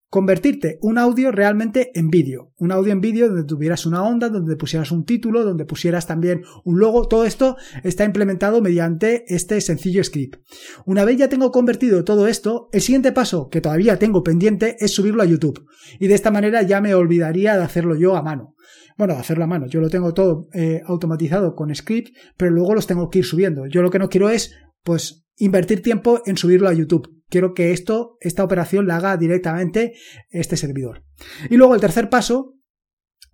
convertirte 0.10 0.78
un 0.82 0.98
audio 0.98 1.32
realmente 1.32 1.92
en 1.94 2.10
vídeo. 2.10 2.54
Un 2.58 2.72
audio 2.72 2.94
en 2.94 3.02
vídeo 3.02 3.28
donde 3.28 3.44
tuvieras 3.44 3.86
una 3.86 4.04
onda, 4.04 4.30
donde 4.30 4.56
pusieras 4.56 4.92
un 4.92 5.04
título, 5.04 5.44
donde 5.44 5.66
pusieras 5.66 6.08
también 6.08 6.44
un 6.64 6.80
logo. 6.80 7.08
Todo 7.08 7.26
esto 7.26 7.58
está 7.84 8.06
implementado 8.06 8.62
mediante 8.62 9.26
este 9.28 9.60
sencillo 9.60 10.04
script. 10.04 10.38
Una 10.86 11.04
vez 11.04 11.18
ya 11.18 11.30
tengo 11.30 11.52
convertido 11.52 12.04
todo 12.04 12.28
esto, 12.28 12.70
el 12.72 12.82
siguiente 12.82 13.12
paso 13.12 13.50
que 13.50 13.62
todavía 13.62 14.00
tengo 14.00 14.24
pendiente 14.24 14.78
es 14.80 14.94
subirlo 14.94 15.24
a 15.24 15.26
YouTube. 15.26 15.66
Y 16.00 16.08
de 16.08 16.16
esta 16.16 16.32
manera 16.32 16.62
ya 16.62 16.80
me 16.80 16.96
olvidaría 16.96 17.58
de 17.58 17.64
hacerlo 17.64 17.96
yo 17.96 18.16
a 18.16 18.24
mano. 18.24 18.56
Bueno, 18.98 19.14
hacerlo 19.14 19.44
a 19.44 19.48
mano. 19.48 19.68
Yo 19.68 19.82
lo 19.82 19.90
tengo 19.90 20.14
todo 20.14 20.48
eh, 20.54 20.82
automatizado 20.86 21.54
con 21.54 21.74
script, 21.76 22.16
pero 22.38 22.52
luego 22.52 22.74
los 22.74 22.88
tengo 22.88 23.10
que 23.10 23.20
ir 23.20 23.26
subiendo. 23.26 23.68
Yo 23.68 23.82
lo 23.82 23.92
que 23.92 24.00
no 24.00 24.10
quiero 24.10 24.30
es, 24.30 24.56
pues, 24.84 25.26
invertir 25.36 25.84
tiempo 25.84 26.22
en 26.26 26.38
subirlo 26.38 26.68
a 26.68 26.74
YouTube 26.74 27.17
quiero 27.30 27.54
que 27.54 27.72
esto, 27.72 28.18
esta 28.22 28.44
operación 28.44 28.88
la 28.88 28.98
haga 28.98 29.18
directamente 29.18 29.94
este 30.30 30.58
servidor. 30.58 31.04
Y 31.50 31.58
luego 31.58 31.76
el 31.76 31.82
tercer 31.82 32.10
paso 32.10 32.56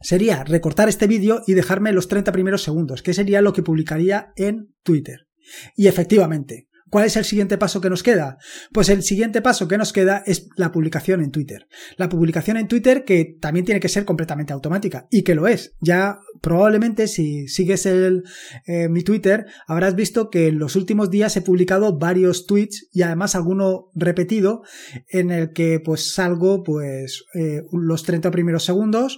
sería 0.02 0.44
recortar 0.44 0.90
este 0.90 1.08
vídeo 1.08 1.42
y 1.48 1.54
dejarme 1.54 1.94
los 1.94 2.08
30 2.08 2.32
primeros 2.32 2.64
segundos, 2.64 3.02
que 3.02 3.14
sería 3.14 3.42
lo 3.42 3.54
que 3.54 3.64
publicaría 3.64 4.34
en 4.36 4.74
Twitter. 4.84 5.28
Y 5.76 5.88
efectivamente, 5.88 6.68
¿Cuál 6.94 7.06
es 7.06 7.18
el 7.18 7.26
siguiente 7.26 7.58
paso 7.58 7.82
que 7.82 7.90
nos 7.90 8.04
queda? 8.04 8.38
Pues 8.72 8.88
el 8.90 9.02
siguiente 9.02 9.42
paso 9.42 9.68
que 9.68 9.80
nos 9.80 9.92
queda 9.92 10.22
es 10.28 10.48
la 10.58 10.72
publicación 10.72 11.24
en 11.24 11.32
Twitter. 11.32 11.66
La 11.98 12.08
publicación 12.08 12.56
en 12.56 12.68
Twitter 12.68 13.04
que 13.04 13.36
también 13.42 13.66
tiene 13.66 13.80
que 13.80 13.90
ser 13.90 14.06
completamente 14.06 14.54
automática 14.54 15.08
y 15.10 15.24
que 15.24 15.34
lo 15.34 15.48
es. 15.48 15.74
Ya 15.82 16.20
probablemente 16.40 17.08
si 17.08 17.48
sigues 17.48 17.88
el, 17.88 18.22
eh, 18.68 18.90
mi 18.90 19.02
Twitter 19.02 19.48
habrás 19.66 19.96
visto 19.96 20.30
que 20.30 20.50
en 20.50 20.60
los 20.60 20.76
últimos 20.76 21.10
días 21.10 21.36
he 21.36 21.42
publicado 21.42 21.98
varios 21.98 22.46
tweets 22.46 22.88
y 22.92 23.02
además 23.02 23.34
alguno 23.34 23.90
repetido 23.96 24.62
en 25.08 25.32
el 25.32 25.52
que 25.52 25.80
pues 25.84 26.14
salgo 26.14 26.62
pues 26.62 27.24
eh, 27.34 27.64
los 27.72 28.04
30 28.04 28.30
primeros 28.30 28.66
segundos 28.66 29.18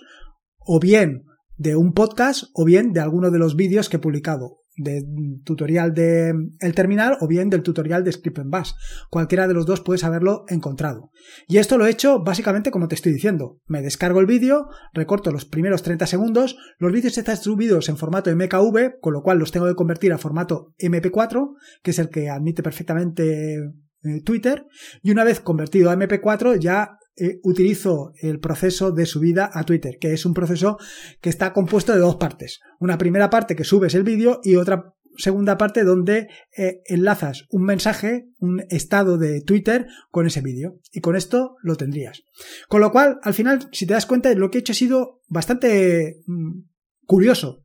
o 0.60 0.80
bien 0.80 1.26
de 1.58 1.76
un 1.76 1.92
podcast 1.92 2.46
o 2.54 2.64
bien 2.64 2.94
de 2.94 3.02
alguno 3.02 3.32
de 3.32 3.40
los 3.40 3.58
vídeos 3.58 3.90
que 3.90 3.98
he 3.98 4.00
publicado 4.00 4.62
del 4.78 5.42
tutorial 5.44 5.94
de 5.94 6.34
el 6.60 6.76
terminal 6.76 7.18
o 7.22 7.28
bien 7.28 7.50
del 7.50 7.64
tutorial 7.64 8.04
de 8.04 8.12
Script 8.12 8.40
en 8.40 8.50
Bash. 8.50 8.72
Cualquiera 9.10 9.48
de 9.48 9.54
los 9.54 9.66
dos 9.66 9.82
puedes 9.82 10.04
haberlo 10.04 10.46
encontrado. 10.50 11.12
Y 11.48 11.58
esto 11.58 11.78
lo 11.78 11.86
he 11.86 11.92
hecho 11.92 12.22
básicamente 12.24 12.72
como 12.72 12.88
te 12.88 12.96
estoy 12.96 13.14
diciendo. 13.14 13.60
Me 13.68 13.82
descargo 13.82 14.20
el 14.20 14.26
vídeo, 14.26 14.68
recorto 14.94 15.32
los 15.32 15.46
primeros 15.46 15.84
30 15.84 16.08
segundos, 16.08 16.58
los 16.78 16.92
vídeos 16.92 17.18
están 17.18 17.38
subidos 17.38 17.90
en 17.90 17.98
formato 17.98 18.36
MKV, 18.36 19.00
con 19.00 19.14
lo 19.14 19.22
cual 19.22 19.40
los 19.40 19.52
tengo 19.52 19.68
que 19.68 19.76
convertir 19.76 20.14
a 20.14 20.18
formato 20.18 20.74
MP4, 20.80 21.56
que 21.82 21.92
es 21.92 22.00
el 22.00 22.10
que 22.10 22.30
admite 22.30 22.64
perfectamente 22.64 23.56
eh, 24.04 24.22
Twitter, 24.24 24.66
y 25.02 25.12
una 25.12 25.24
vez 25.24 25.40
convertido 25.40 25.90
a 25.90 25.96
MP4 25.96 26.60
ya 26.60 26.98
eh, 27.18 27.40
utilizo 27.44 28.12
el 28.22 28.40
proceso 28.40 28.92
de 28.92 29.06
subida 29.06 29.50
a 29.54 29.64
Twitter, 29.64 29.98
que 30.00 30.14
es 30.14 30.26
un 30.26 30.34
proceso 30.34 30.78
que 31.22 31.30
está 31.30 31.54
compuesto 31.54 31.94
de 31.94 32.00
dos 32.00 32.18
partes. 32.18 32.60
Una 32.80 32.98
primera 32.98 33.30
parte 33.30 33.56
que 33.56 33.64
subes 33.64 33.96
el 33.96 34.04
vídeo 34.04 34.42
y 34.44 34.56
otra 34.56 34.96
segunda 35.18 35.58
parte 35.58 35.84
donde 35.84 36.28
eh, 36.58 36.82
enlazas 36.86 37.46
un 37.50 37.64
mensaje, 37.64 38.28
un 38.40 38.64
estado 38.70 39.18
de 39.18 39.42
Twitter 39.42 39.88
con 40.12 40.28
ese 40.28 40.42
vídeo. 40.42 40.80
Y 40.92 41.02
con 41.02 41.16
esto 41.16 41.56
lo 41.62 41.76
tendrías. 41.76 42.24
Con 42.68 42.82
lo 42.82 42.92
cual, 42.92 43.20
al 43.22 43.34
final, 43.34 43.70
si 43.72 43.86
te 43.86 43.94
das 43.94 44.06
cuenta, 44.06 44.34
lo 44.34 44.52
que 44.52 44.58
he 44.58 44.62
hecho 44.62 44.74
ha 44.74 44.76
sido 44.76 45.22
bastante 45.28 46.22
mm, 46.26 46.64
curioso. 47.06 47.62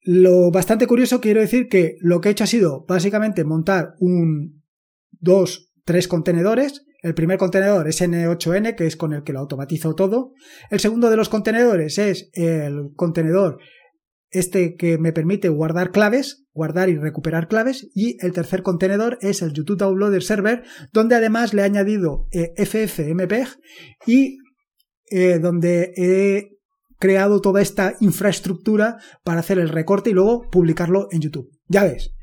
Lo 0.00 0.50
bastante 0.50 0.86
curioso 0.86 1.20
quiero 1.20 1.40
decir 1.40 1.68
que 1.68 1.96
lo 2.00 2.20
que 2.20 2.28
he 2.28 2.32
hecho 2.32 2.44
ha 2.44 2.48
sido 2.48 2.84
básicamente 2.86 3.42
montar 3.42 3.94
un, 3.98 4.62
dos, 5.10 5.72
tres 5.84 6.08
contenedores 6.08 6.84
el 7.04 7.14
primer 7.14 7.36
contenedor 7.36 7.86
es 7.86 8.00
N8N, 8.00 8.74
que 8.76 8.86
es 8.86 8.96
con 8.96 9.12
el 9.12 9.24
que 9.24 9.34
lo 9.34 9.40
automatizo 9.40 9.94
todo. 9.94 10.32
El 10.70 10.80
segundo 10.80 11.10
de 11.10 11.18
los 11.18 11.28
contenedores 11.28 11.98
es 11.98 12.30
el 12.32 12.92
contenedor 12.96 13.58
este 14.30 14.74
que 14.74 14.96
me 14.96 15.12
permite 15.12 15.50
guardar 15.50 15.90
claves, 15.90 16.46
guardar 16.54 16.88
y 16.88 16.96
recuperar 16.96 17.46
claves. 17.46 17.90
Y 17.94 18.16
el 18.24 18.32
tercer 18.32 18.62
contenedor 18.62 19.18
es 19.20 19.42
el 19.42 19.52
YouTube 19.52 19.76
Downloader 19.76 20.22
Server, 20.22 20.62
donde 20.94 21.14
además 21.14 21.52
le 21.52 21.60
he 21.60 21.66
añadido 21.66 22.26
eh, 22.32 22.54
FFmpeg 22.56 23.48
y 24.06 24.38
eh, 25.10 25.38
donde 25.38 25.92
he 25.98 26.56
creado 26.98 27.42
toda 27.42 27.60
esta 27.60 27.96
infraestructura 28.00 28.96
para 29.24 29.40
hacer 29.40 29.58
el 29.58 29.68
recorte 29.68 30.08
y 30.08 30.14
luego 30.14 30.48
publicarlo 30.50 31.08
en 31.10 31.20
YouTube. 31.20 31.50
Ya 31.68 31.84
ves. 31.84 32.13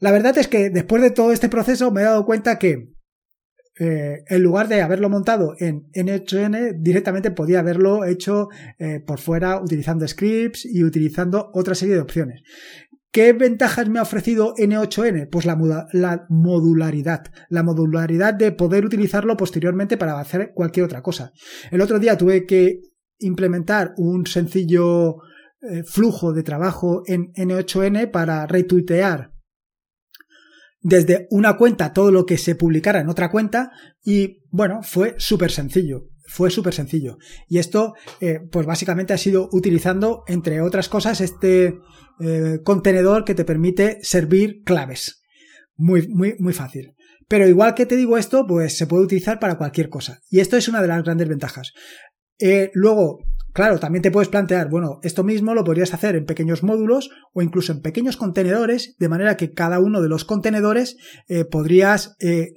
La 0.00 0.12
verdad 0.12 0.36
es 0.38 0.48
que 0.48 0.70
después 0.70 1.02
de 1.02 1.10
todo 1.10 1.32
este 1.32 1.48
proceso 1.48 1.90
me 1.90 2.02
he 2.02 2.04
dado 2.04 2.24
cuenta 2.24 2.58
que 2.58 2.92
eh, 3.80 4.24
en 4.26 4.42
lugar 4.42 4.66
de 4.66 4.82
haberlo 4.82 5.08
montado 5.08 5.54
en 5.58 5.88
N8N, 5.92 6.80
directamente 6.80 7.30
podía 7.30 7.60
haberlo 7.60 8.04
hecho 8.04 8.48
eh, 8.78 9.00
por 9.00 9.20
fuera 9.20 9.60
utilizando 9.60 10.06
scripts 10.06 10.64
y 10.64 10.82
utilizando 10.82 11.50
otra 11.52 11.76
serie 11.76 11.94
de 11.94 12.00
opciones. 12.00 12.42
¿Qué 13.12 13.32
ventajas 13.32 13.88
me 13.88 14.00
ha 14.00 14.02
ofrecido 14.02 14.54
N8N? 14.56 15.28
Pues 15.30 15.46
la, 15.46 15.56
la, 15.92 16.26
modularidad. 16.28 17.24
La 17.48 17.62
modularidad 17.62 18.34
de 18.34 18.52
poder 18.52 18.84
utilizarlo 18.84 19.36
posteriormente 19.36 19.96
para 19.96 20.18
hacer 20.20 20.52
cualquier 20.54 20.84
otra 20.84 21.02
cosa. 21.02 21.32
El 21.70 21.80
otro 21.80 21.98
día 21.98 22.18
tuve 22.18 22.46
que 22.46 22.80
implementar 23.18 23.94
un 23.96 24.26
sencillo 24.26 25.16
eh, 25.62 25.82
flujo 25.84 26.32
de 26.32 26.42
trabajo 26.42 27.02
en 27.06 27.32
N8N 27.32 28.10
para 28.10 28.46
retuitear 28.46 29.37
desde 30.88 31.26
una 31.30 31.56
cuenta 31.56 31.92
todo 31.92 32.10
lo 32.10 32.24
que 32.24 32.38
se 32.38 32.54
publicara 32.54 33.00
en 33.00 33.08
otra 33.08 33.30
cuenta 33.30 33.72
y 34.02 34.42
bueno, 34.50 34.82
fue 34.82 35.14
súper 35.18 35.50
sencillo. 35.50 36.08
Fue 36.26 36.50
súper 36.50 36.74
sencillo. 36.74 37.18
Y 37.46 37.58
esto, 37.58 37.94
eh, 38.20 38.40
pues 38.50 38.66
básicamente 38.66 39.14
ha 39.14 39.18
sido 39.18 39.48
utilizando, 39.52 40.24
entre 40.26 40.60
otras 40.60 40.88
cosas, 40.88 41.22
este 41.22 41.78
eh, 42.20 42.58
contenedor 42.64 43.24
que 43.24 43.34
te 43.34 43.44
permite 43.44 43.98
servir 44.02 44.62
claves. 44.64 45.22
Muy, 45.76 46.06
muy, 46.08 46.36
muy 46.38 46.52
fácil. 46.52 46.94
Pero 47.28 47.46
igual 47.46 47.74
que 47.74 47.86
te 47.86 47.96
digo 47.96 48.16
esto, 48.16 48.46
pues 48.46 48.76
se 48.76 48.86
puede 48.86 49.04
utilizar 49.04 49.38
para 49.38 49.56
cualquier 49.56 49.88
cosa. 49.88 50.20
Y 50.30 50.40
esto 50.40 50.56
es 50.56 50.68
una 50.68 50.82
de 50.82 50.88
las 50.88 51.02
grandes 51.02 51.28
ventajas. 51.28 51.72
Eh, 52.38 52.70
luego, 52.74 53.18
Claro, 53.58 53.80
también 53.80 54.02
te 54.02 54.12
puedes 54.12 54.28
plantear, 54.28 54.68
bueno, 54.68 55.00
esto 55.02 55.24
mismo 55.24 55.52
lo 55.52 55.64
podrías 55.64 55.92
hacer 55.92 56.14
en 56.14 56.26
pequeños 56.26 56.62
módulos 56.62 57.10
o 57.32 57.42
incluso 57.42 57.72
en 57.72 57.82
pequeños 57.82 58.16
contenedores, 58.16 58.94
de 59.00 59.08
manera 59.08 59.36
que 59.36 59.52
cada 59.52 59.80
uno 59.80 60.00
de 60.00 60.08
los 60.08 60.24
contenedores 60.24 60.96
eh, 61.26 61.44
podrías 61.44 62.14
eh, 62.20 62.52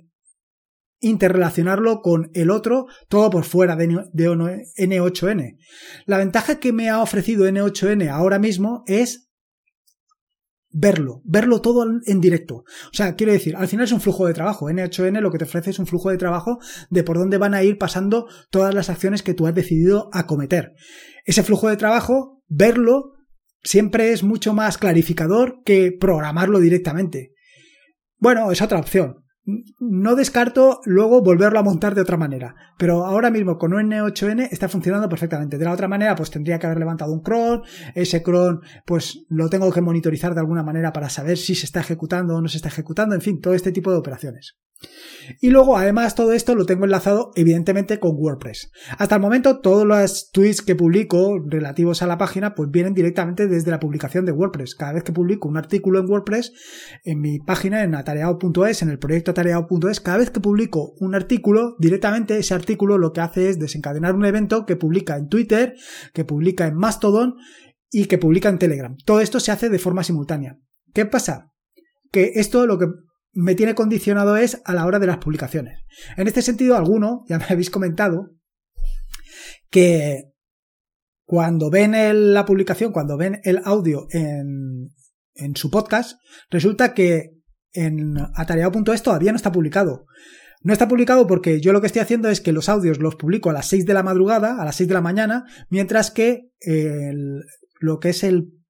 interrelacionarlo 1.00 2.02
con 2.02 2.30
el 2.36 2.52
otro, 2.52 2.86
todo 3.10 3.32
por 3.32 3.46
fuera 3.46 3.76
de, 3.76 3.88
de 4.14 4.30
N8N. 4.30 5.58
La 6.06 6.20
ventaja 6.20 6.60
que 6.60 6.72
me 6.72 6.90
ha 6.90 7.02
ofrecido 7.02 7.48
N8N 7.48 8.08
ahora 8.10 8.38
mismo 8.38 8.84
es 8.86 9.31
verlo, 10.72 11.22
verlo 11.26 11.62
todo 11.62 11.86
en 12.06 12.22
directo. 12.22 12.58
O 12.58 12.94
sea, 12.94 13.16
quiero 13.16 13.34
decir, 13.34 13.56
al 13.56 13.68
final 13.68 13.86
es 13.86 13.92
un 13.92 14.02
flujo 14.02 14.26
de 14.28 14.34
trabajo. 14.34 14.70
N8N 14.70 15.20
lo 15.20 15.32
que 15.32 15.38
te 15.38 15.46
ofrece 15.46 15.72
es 15.72 15.80
un 15.80 15.88
flujo 15.88 16.10
de 16.10 16.18
trabajo 16.18 16.60
de 16.90 17.04
por 17.04 17.18
dónde 17.18 17.38
van 17.38 17.54
a 17.54 17.64
ir 17.64 17.78
pasando 17.78 18.28
todas 18.50 18.74
las 18.74 18.90
acciones 18.90 19.24
que 19.24 19.34
tú 19.34 19.48
has 19.48 19.56
decidido 19.56 20.10
acometer. 20.14 20.74
Ese 21.26 21.44
flujo 21.44 21.70
de 21.70 21.78
trabajo, 21.78 22.42
verlo, 22.48 23.14
siempre 23.64 24.12
es 24.12 24.24
mucho 24.24 24.54
más 24.54 24.78
clarificador 24.78 25.62
que 25.64 25.92
programarlo 25.92 26.60
directamente. 26.60 27.34
Bueno, 28.18 28.52
es 28.52 28.62
otra 28.62 28.80
opción 28.80 29.21
no 29.80 30.16
descarto 30.16 30.82
luego 30.86 31.22
volverlo 31.22 31.60
a 31.60 31.64
montar 31.64 31.96
de 31.96 32.02
otra 32.02 32.18
manera, 32.18 32.56
pero 32.78 33.06
ahora 33.06 33.32
mismo 33.32 33.58
con 33.58 33.74
un 33.74 33.92
N8N 33.92 34.50
está 34.52 34.70
funcionando 34.70 35.10
perfectamente. 35.10 35.58
De 35.58 35.66
la 35.66 35.74
otra 35.74 35.88
manera, 35.88 36.16
pues 36.16 36.30
tendría 36.30 36.60
que 36.60 36.68
haber 36.68 36.80
levantado 36.80 37.12
un 37.12 37.22
cron, 37.22 37.64
ese 37.96 38.22
cron 38.22 38.62
pues 38.86 39.26
lo 39.30 39.50
tengo 39.50 39.72
que 39.72 39.82
monitorizar 39.82 40.34
de 40.34 40.42
alguna 40.42 40.64
manera 40.64 40.94
para 40.94 41.10
saber 41.10 41.38
si 41.38 41.56
se 41.56 41.66
está 41.66 41.80
ejecutando 41.80 42.36
o 42.36 42.42
no 42.42 42.48
se 42.48 42.58
está 42.58 42.70
ejecutando, 42.70 43.16
en 43.16 43.22
fin, 43.22 43.40
todo 43.42 43.54
este 43.54 43.72
tipo 43.72 43.92
de 43.92 43.98
operaciones. 43.98 44.58
Y 45.40 45.50
luego, 45.50 45.78
además, 45.78 46.16
todo 46.16 46.34
esto 46.34 46.56
lo 46.56 46.66
tengo 46.66 46.86
enlazado, 46.86 47.32
evidentemente, 47.36 48.00
con 48.00 48.16
WordPress. 48.16 48.72
Hasta 48.98 49.16
el 49.16 49.22
momento, 49.22 49.60
todos 49.60 49.86
los 49.86 50.32
tweets 50.32 50.62
que 50.62 50.76
publico 50.76 51.40
relativos 51.46 52.02
a 52.02 52.08
la 52.08 52.18
página, 52.18 52.56
pues 52.56 52.70
vienen 52.72 52.94
directamente 52.94 53.48
desde 53.48 53.72
la 53.72 53.80
publicación 53.80 54.26
de 54.26 54.32
WordPress. 54.32 54.76
Cada 54.76 54.94
vez 54.94 55.04
que 55.04 55.14
publico 55.14 55.48
un 55.48 55.58
artículo 55.58 56.00
en 56.00 56.10
WordPress, 56.10 56.52
en 57.04 57.22
mi 57.22 57.40
página, 57.40 57.84
en 57.84 57.96
atareado.es, 57.96 58.82
en 58.82 58.90
el 58.90 59.00
proyecto 59.00 59.31
atareado.es, 59.32 60.00
cada 60.00 60.20
vez 60.20 60.30
que 60.30 60.40
publico 60.40 60.94
un 61.00 61.16
artículo, 61.16 61.76
directamente 61.80 62.38
ese 62.38 62.54
artículo 62.54 62.98
lo 62.98 63.12
que 63.12 63.22
hace 63.22 63.50
es 63.50 63.60
desencadenar 63.60 64.16
un 64.16 64.26
evento 64.26 64.66
que 64.66 64.76
publica 64.76 65.18
en 65.18 65.28
Twitter, 65.28 65.76
que 66.14 66.26
publica 66.26 66.68
en 66.68 66.76
Mastodon, 66.76 67.36
y 67.92 68.06
que 68.06 68.18
publica 68.18 68.50
en 68.50 68.58
Telegram. 68.58 68.96
Todo 69.06 69.20
esto 69.20 69.40
se 69.40 69.52
hace 69.52 69.70
de 69.70 69.78
forma 69.78 70.04
simultánea. 70.04 70.58
¿Qué 70.94 71.06
pasa? 71.06 71.52
Que 72.10 72.32
esto 72.36 72.66
lo 72.66 72.80
que 72.80 72.88
me 73.34 73.54
tiene 73.56 73.76
condicionado 73.76 74.38
es 74.38 74.62
a 74.66 74.74
la 74.74 74.86
hora 74.86 75.00
de 75.00 75.08
las 75.08 75.18
publicaciones. 75.18 75.80
En 76.18 76.28
este 76.28 76.42
sentido, 76.42 76.78
alguno, 76.78 77.26
ya 77.28 77.38
me 77.38 77.46
habéis 77.50 77.70
comentado, 77.70 78.32
que 79.70 80.32
cuando 81.26 81.70
ven 81.70 82.34
la 82.34 82.46
publicación, 82.46 82.92
cuando 82.92 83.18
ven 83.18 83.42
el 83.44 83.62
audio 83.64 84.08
en 84.12 85.56
su 85.56 85.70
podcast, 85.70 86.20
resulta 86.50 86.94
que 86.94 87.41
en 87.74 88.18
atareado.es 88.36 89.04
todavía 89.04 89.32
no 89.32 89.38
está 89.38 89.52
publicado. 89.52 90.06
No 90.64 90.74
está 90.74 90.88
publicado 90.88 91.26
porque 91.26 91.60
yo 91.60 91.74
lo 91.74 91.82
que 91.82 91.88
estoy 91.88 92.02
haciendo 92.02 92.30
es 92.30 92.40
que 92.40 92.52
los 92.52 92.70
audios 92.70 93.00
los 93.00 93.16
publico 93.16 93.50
a 93.50 93.54
las 93.54 93.68
6 93.68 93.86
de 93.86 93.94
la 93.96 94.04
madrugada, 94.04 94.62
a 94.62 94.66
las 94.66 94.76
6 94.76 94.90
de 94.90 94.94
la 94.94 95.02
mañana, 95.02 95.46
mientras 95.70 96.12
que 96.12 96.52
lo 97.80 98.00
que 98.00 98.10
es 98.10 98.24
el 98.24 98.62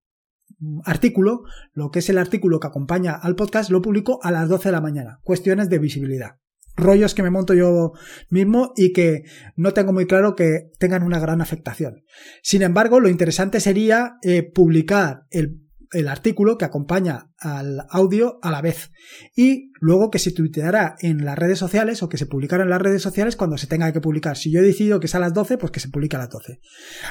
artículo, 0.85 1.43
lo 1.73 1.91
que 1.91 1.99
es 1.99 2.09
el 2.09 2.17
artículo 2.17 2.59
que 2.59 2.67
acompaña 2.67 3.13
al 3.13 3.35
podcast, 3.35 3.69
lo 3.71 3.81
publico 3.81 4.19
a 4.23 4.31
las 4.31 4.47
12 4.47 4.69
de 4.69 4.73
la 4.73 4.81
mañana. 4.81 5.19
Cuestiones 5.23 5.69
de 5.69 5.79
visibilidad. 5.79 6.37
Rollos 6.77 7.13
que 7.13 7.23
me 7.23 7.29
monto 7.29 7.53
yo 7.53 7.91
mismo 8.29 8.71
y 8.77 8.93
que 8.93 9.23
no 9.57 9.73
tengo 9.73 9.91
muy 9.91 10.07
claro 10.07 10.35
que 10.35 10.71
tengan 10.79 11.03
una 11.03 11.19
gran 11.19 11.41
afectación. 11.41 12.03
Sin 12.41 12.61
embargo, 12.61 13.01
lo 13.01 13.09
interesante 13.09 13.59
sería 13.59 14.17
eh, 14.21 14.43
publicar 14.43 15.23
el 15.31 15.59
el 15.91 16.07
artículo 16.07 16.57
que 16.57 16.65
acompaña 16.65 17.31
al 17.37 17.85
audio 17.89 18.39
a 18.41 18.51
la 18.51 18.61
vez 18.61 18.91
y 19.35 19.71
luego 19.79 20.09
que 20.09 20.19
se 20.19 20.31
tuiteará 20.31 20.95
en 20.99 21.25
las 21.25 21.37
redes 21.37 21.59
sociales 21.59 22.01
o 22.01 22.09
que 22.09 22.17
se 22.17 22.25
publicará 22.25 22.63
en 22.63 22.69
las 22.69 22.81
redes 22.81 23.01
sociales 23.01 23.35
cuando 23.35 23.57
se 23.57 23.67
tenga 23.67 23.91
que 23.91 24.01
publicar. 24.01 24.37
Si 24.37 24.51
yo 24.51 24.59
he 24.59 24.63
decidido 24.63 24.99
que 24.99 25.07
es 25.07 25.15
a 25.15 25.19
las 25.19 25.33
12, 25.33 25.57
pues 25.57 25.71
que 25.71 25.79
se 25.79 25.89
publique 25.89 26.15
a 26.15 26.19
las 26.19 26.29
12. 26.29 26.59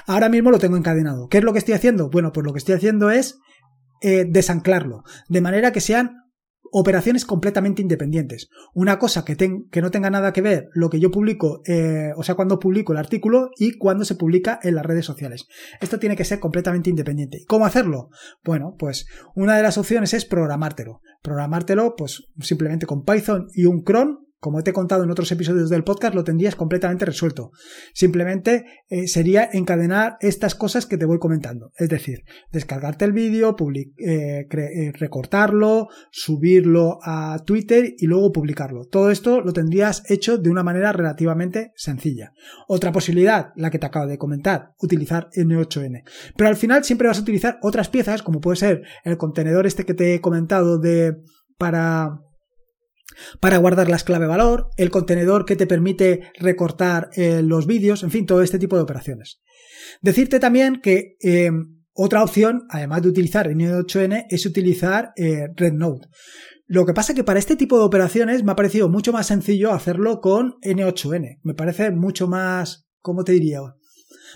Ahora 0.07 0.29
mismo 0.29 0.51
lo 0.51 0.59
tengo 0.59 0.77
encadenado. 0.77 1.29
¿Qué 1.29 1.39
es 1.39 1.45
lo 1.45 1.53
que 1.53 1.59
estoy 1.59 1.75
haciendo? 1.75 2.09
Bueno, 2.11 2.33
pues 2.33 2.45
lo 2.45 2.53
que 2.53 2.59
estoy 2.59 2.75
haciendo 2.75 3.11
es 3.11 3.39
eh, 4.03 4.25
desanclarlo, 4.27 5.03
de 5.29 5.41
manera 5.43 5.73
que 5.73 5.81
sean 5.81 6.17
operaciones 6.71 7.25
completamente 7.25 7.83
independientes. 7.83 8.49
Una 8.75 8.99
cosa 8.99 9.25
que, 9.25 9.81
no 9.81 9.91
tenga 9.91 10.11
nada 10.11 10.33
que 10.33 10.41
ver 10.41 10.69
lo 10.73 10.91
que 10.91 11.00
yo 11.00 11.11
publico, 11.11 11.62
eh, 11.67 12.12
o 12.17 12.23
sea, 12.23 12.35
cuando 12.35 12.59
publico 12.59 12.93
el 12.93 12.99
artículo 12.99 13.50
y 13.59 13.77
cuando 13.79 14.05
se 14.05 14.15
publica 14.15 14.59
en 14.62 14.75
las 14.75 14.87
redes 14.87 15.05
sociales. 15.05 15.47
Esto 15.81 15.99
tiene 15.99 16.17
que 16.17 16.25
ser 16.25 16.41
completamente 16.41 16.91
independiente. 16.91 17.45
¿Cómo 17.47 17.67
hacerlo? 17.67 18.11
Bueno, 18.45 18.75
pues 18.79 19.07
una 19.35 19.57
de 19.57 19.62
las 19.62 19.79
opciones 19.79 20.15
es 20.15 20.25
programártelo. 20.25 21.00
Programártelo, 21.23 21.95
pues 21.97 22.29
simplemente 22.41 22.87
con 22.87 23.05
Python 23.05 23.49
y 23.55 23.67
un 23.67 23.83
cron 23.83 24.30
como 24.41 24.63
te 24.63 24.71
he 24.71 24.73
contado 24.73 25.05
en 25.05 25.11
otros 25.11 25.31
episodios 25.31 25.69
del 25.69 25.85
podcast, 25.85 26.15
lo 26.15 26.25
tendrías 26.25 26.57
completamente 26.57 27.05
resuelto. 27.05 27.53
Simplemente 27.93 28.65
eh, 28.89 29.07
sería 29.07 29.49
encadenar 29.53 30.17
estas 30.21 30.55
cosas 30.55 30.87
que 30.87 30.97
te 30.97 31.05
voy 31.05 31.19
comentando. 31.19 31.73
Es 31.77 31.91
decir, 31.91 32.25
descargarte 32.51 33.05
el 33.05 33.13
vídeo, 33.13 33.55
eh, 33.99 34.49
eh, 34.51 34.93
recortarlo, 34.95 35.89
subirlo 36.11 36.99
a 37.03 37.43
Twitter 37.45 37.95
y 37.99 38.07
luego 38.07 38.33
publicarlo. 38.33 38.87
Todo 38.87 39.11
esto 39.11 39.43
lo 39.43 39.53
tendrías 39.53 40.03
hecho 40.11 40.39
de 40.39 40.49
una 40.49 40.63
manera 40.63 40.93
relativamente 40.93 41.73
sencilla. 41.77 42.33
Otra 42.67 42.93
posibilidad, 42.93 43.53
la 43.57 43.71
que 43.71 43.79
te 43.79 43.87
acabo 43.87 44.07
de 44.07 44.19
comentar, 44.19 44.73
utilizar 44.81 45.29
N8N. 45.37 46.03
Pero 46.37 46.49
al 46.49 46.57
final 46.57 46.83
siempre 46.83 47.09
vas 47.09 47.19
a 47.19 47.23
utilizar 47.23 47.59
otras 47.63 47.91
piezas, 47.91 48.23
como 48.23 48.41
puede 48.41 48.57
ser 48.57 48.83
el 49.05 49.19
contenedor 49.19 49.67
este 49.67 49.85
que 49.85 49.95
te 49.95 50.15
he 50.15 50.21
comentado 50.23 50.79
de 50.79 51.17
para 51.59 52.23
para 53.40 53.59
guardar 53.59 53.88
las 53.88 54.05
clave 54.05 54.26
valor, 54.26 54.69
el 54.76 54.90
contenedor 54.90 55.45
que 55.45 55.57
te 55.57 55.67
permite 55.67 56.31
recortar 56.38 57.11
eh, 57.14 57.43
los 57.43 57.67
vídeos, 57.67 58.02
en 58.02 58.11
fin, 58.11 58.26
todo 58.26 58.43
este 58.43 58.59
tipo 58.59 58.76
de 58.76 58.83
operaciones. 58.83 59.40
Decirte 60.00 60.40
también 60.40 60.81
que 60.81 61.17
em, 61.21 61.81
otra 61.93 62.23
opción, 62.23 62.62
además 62.71 63.02
de 63.02 63.09
utilizar 63.09 63.49
N8N, 63.49 64.26
es 64.31 64.47
utilizar 64.47 65.12
eh, 65.17 65.49
RedNote. 65.55 66.09
Lo 66.67 66.87
que 66.87 66.95
pasa 66.95 67.14
que 67.14 67.25
para 67.25 67.40
este 67.40 67.57
tipo 67.57 67.79
de 67.79 67.85
operaciones 67.85 68.45
me 68.45 68.52
ha 68.52 68.57
parecido 68.57 68.88
mucho 68.88 69.12
más 69.12 69.26
sencillo 69.26 69.73
hacerlo 69.73 70.21
con 70.21 70.55
N8N. 70.62 71.40
Me 71.43 71.55
parece 71.55 71.91
mucho 71.91 72.28
más, 72.28 72.87
¿cómo 73.00 73.25
te 73.25 73.32
diría? 73.32 73.61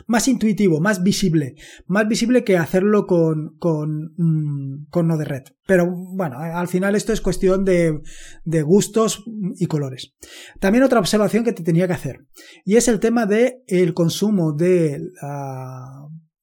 Más 0.06 0.28
intuitivo, 0.28 0.80
más 0.80 1.02
visible, 1.02 1.54
más 1.86 2.08
visible 2.08 2.44
que 2.44 2.56
hacerlo 2.56 3.06
con, 3.06 3.56
con, 3.58 4.14
mm, 4.16 4.86
con 4.90 5.06
no 5.06 5.16
de 5.16 5.24
red. 5.24 5.42
Pero 5.66 5.90
bueno, 5.90 6.38
al 6.38 6.68
final 6.68 6.94
esto 6.94 7.12
es 7.12 7.20
cuestión 7.20 7.64
de, 7.64 8.00
de 8.44 8.62
gustos 8.62 9.24
y 9.56 9.66
colores. 9.66 10.14
También 10.60 10.84
otra 10.84 11.00
observación 11.00 11.44
que 11.44 11.52
te 11.52 11.62
tenía 11.62 11.86
que 11.86 11.94
hacer, 11.94 12.26
y 12.64 12.76
es 12.76 12.88
el 12.88 13.00
tema 13.00 13.26
de 13.26 13.62
el 13.66 13.94
consumo 13.94 14.52
de, 14.52 15.00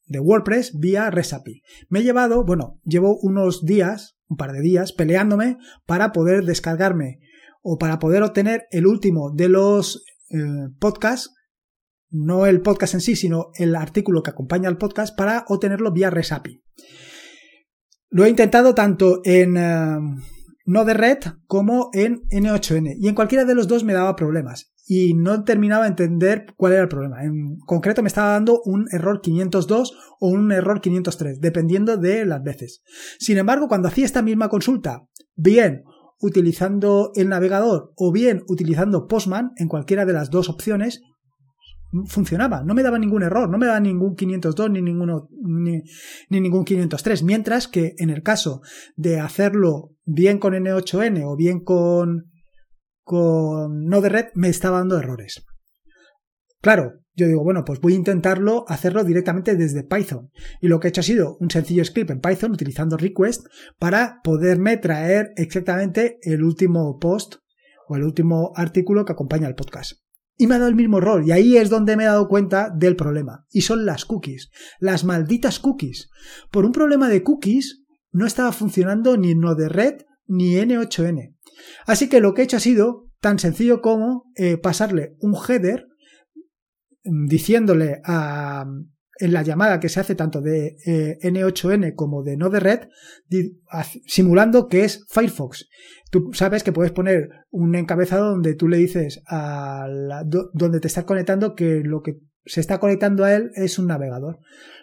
de 0.08 0.20
WordPress 0.20 0.78
vía 0.80 1.10
Resapi. 1.10 1.62
Me 1.90 2.00
he 2.00 2.04
llevado, 2.04 2.44
bueno, 2.44 2.80
llevo 2.84 3.18
unos 3.22 3.66
días, 3.66 4.18
un 4.28 4.38
par 4.38 4.52
de 4.52 4.62
días, 4.62 4.94
peleándome 4.94 5.58
para 5.86 6.12
poder 6.12 6.46
descargarme 6.46 7.20
o 7.62 7.78
para 7.78 8.00
poder 8.00 8.24
obtener 8.24 8.66
el 8.72 8.88
último 8.88 9.32
de 9.34 9.50
los 9.50 10.04
eh, 10.30 10.38
podcasts 10.80 11.34
no 12.12 12.46
el 12.46 12.62
podcast 12.62 12.94
en 12.94 13.02
sí, 13.02 13.16
sino 13.16 13.48
el 13.56 13.76
artículo 13.76 14.22
que 14.22 14.30
acompaña 14.30 14.70
al 14.70 14.78
podcast 14.78 15.18
para 15.18 15.46
obtenerlo 15.48 15.92
vía 15.92 16.10
RESAPI. 16.10 16.62
Lo 18.10 18.26
he 18.26 18.30
intentado 18.30 18.76
tanto 18.76 19.22
en 19.24 19.56
eh, 19.58 19.98
Node 20.66 20.94
Red 20.94 21.20
como 21.48 21.90
en 21.94 22.24
N8N 22.30 22.96
y 23.00 23.08
en 23.08 23.16
cualquiera 23.16 23.46
de 23.46 23.56
los 23.56 23.68
dos 23.68 23.84
me 23.84 23.94
daba 23.94 24.16
problemas 24.16 24.74
y 24.86 25.14
no 25.14 25.46
terminaba 25.46 25.86
de 25.86 25.92
entender 25.92 26.48
cuál 26.58 26.74
era 26.74 26.82
el 26.82 26.90
problema. 26.90 27.24
En 27.24 27.58
concreto 27.66 28.02
me 28.02 28.08
estaba 28.08 28.32
dando 28.32 28.62
un 28.66 28.88
error 28.92 29.22
502 29.22 30.18
o 30.20 30.28
un 30.28 30.52
error 30.52 30.82
503, 30.82 31.40
dependiendo 31.40 31.96
de 31.96 32.26
las 32.26 32.44
veces. 32.44 32.84
Sin 33.18 33.38
embargo, 33.38 33.70
cuando 33.70 33.88
hacía 33.88 34.06
esta 34.06 34.22
misma 34.22 34.50
consulta, 34.50 35.08
bien 35.36 35.84
utilizando 36.20 37.12
el 37.16 37.30
navegador 37.30 37.94
o 37.96 38.12
bien 38.12 38.44
utilizando 38.48 39.08
Postman, 39.08 39.52
en 39.56 39.70
cualquiera 39.70 40.06
de 40.06 40.14
las 40.14 40.30
dos 40.30 40.50
opciones, 40.50 41.02
funcionaba, 42.06 42.64
no 42.64 42.74
me 42.74 42.84
daba 42.84 42.98
ningún 42.98 43.24
error, 43.24 43.50
no 43.50 43.58
me 43.58 43.66
daba 43.66 43.80
ningún 43.80 44.16
502 44.16 44.72
ni, 44.72 44.82
ninguno, 44.82 45.30
ni, 45.42 45.84
ningún 46.30 46.64
503, 46.64 47.24
mientras 47.24 47.68
que 47.68 47.94
en 47.98 48.10
el 48.10 48.24
caso 48.24 48.62
de 48.96 49.20
hacerlo 49.20 49.96
bien 50.06 50.40
con 50.40 50.54
N8N 50.54 51.24
o 51.26 51.36
bien 51.36 51.64
con, 51.64 52.32
con 53.04 53.86
Node-RED 53.86 54.28
me 54.36 54.50
estaba 54.50 54.80
dando 54.80 54.98
errores. 54.98 55.46
Claro, 56.62 56.94
yo 57.14 57.28
digo, 57.28 57.44
bueno, 57.44 57.66
pues 57.66 57.82
voy 57.82 57.94
a 57.94 57.98
intentarlo 57.98 58.64
hacerlo 58.68 59.04
directamente 59.04 59.56
desde 59.56 59.84
Python. 59.84 60.30
Y 60.62 60.68
lo 60.68 60.80
que 60.80 60.88
he 60.88 60.90
hecho 60.90 61.02
ha 61.02 61.04
sido 61.04 61.36
un 61.40 61.50
sencillo 61.50 61.84
script 61.84 62.12
en 62.12 62.22
Python 62.22 62.52
utilizando 62.52 62.98
request 62.98 63.48
para 63.80 64.22
poderme 64.24 64.78
traer 64.78 65.32
exactamente 65.36 66.20
el 66.22 66.44
último 66.44 67.00
post 67.00 67.36
o 67.88 67.96
el 67.96 68.04
último 68.04 68.52
artículo 68.56 69.04
que 69.04 69.14
acompaña 69.14 69.48
al 69.48 69.56
podcast 69.56 70.02
y 70.42 70.48
me 70.48 70.56
ha 70.56 70.58
dado 70.58 70.72
el 70.72 70.76
mismo 70.76 70.98
error. 70.98 71.24
Y 71.24 71.32
ahí 71.32 71.56
es 71.56 71.70
donde 71.70 71.96
me 71.96 72.02
he 72.02 72.08
dado 72.08 72.28
cuenta 72.28 72.72
del 72.76 72.96
problema. 72.96 73.46
Y 73.52 73.62
son 73.62 73.86
las 73.86 74.06
cookies. 74.06 74.50
Las 74.80 75.04
malditas 75.04 75.60
cookies. 75.60 76.10
Por 76.50 76.66
un 76.66 76.72
problema 76.72 77.10
de 77.10 77.22
cookies 77.22 77.84
no 78.12 78.26
estaba 78.26 78.52
funcionando 78.52 79.18
ni 79.18 79.36
Node-RED 79.36 80.02
ni 80.26 80.56
N8N. 80.56 81.36
Así 81.86 82.10
que 82.10 82.22
lo 82.22 82.34
que 82.34 82.42
he 82.42 82.46
hecho 82.46 82.58
ha 82.58 82.60
sido 82.60 83.12
tan 83.20 83.38
sencillo 83.38 83.82
como 83.82 84.32
eh, 84.36 84.58
pasarle 84.58 85.16
un 85.20 85.36
header 85.36 85.90
mm, 87.04 87.28
diciéndole 87.28 88.02
a, 88.04 88.66
en 89.20 89.34
la 89.34 89.44
llamada 89.44 89.80
que 89.80 89.90
se 89.90 90.00
hace 90.00 90.16
tanto 90.16 90.42
de 90.42 90.76
eh, 90.88 91.20
N8N 91.22 91.94
como 91.94 92.24
de 92.24 92.36
Node-RED, 92.36 92.88
simulando 94.08 94.68
que 94.68 94.86
es 94.86 95.06
Firefox. 95.08 95.68
Tú 96.12 96.32
sabes 96.34 96.64
que 96.64 96.74
puedes 96.74 96.92
poner 96.92 97.30
un 97.50 97.74
encabezado 97.76 98.30
donde 98.30 98.54
tú 98.54 98.68
le 98.68 98.78
dices 98.78 99.24
a 99.28 99.88
donde 100.54 100.80
te 100.80 100.88
estás 100.88 101.06
conectando 101.06 101.56
que 101.56 101.82
lo 101.84 102.02
que 102.02 102.20
se 102.46 102.60
está 102.60 102.80
conectando 102.80 103.24
a 103.24 103.34
él 103.34 103.52
es 103.56 103.80
un 103.80 103.88
navegador. 103.88 104.40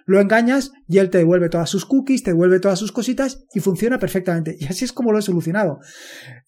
Lo 0.07 0.21
engañas 0.21 0.73
y 0.89 0.99
él 0.99 1.11
te 1.11 1.19
devuelve 1.19 1.51
todas 1.51 1.69
sus 1.69 1.85
cookies, 1.85 2.23
te 2.23 2.31
devuelve 2.31 2.61
todas 2.61 2.79
sus 2.79 2.93
cositas 2.93 3.45
y 3.53 3.61
funciona 3.61 3.99
perfectamente. 3.99 4.57
Y 4.59 4.65
así 4.65 4.87
es 4.87 4.93
como 4.93 5.13
lo 5.13 5.19
he 5.19 5.23
solucionado. 5.23 5.81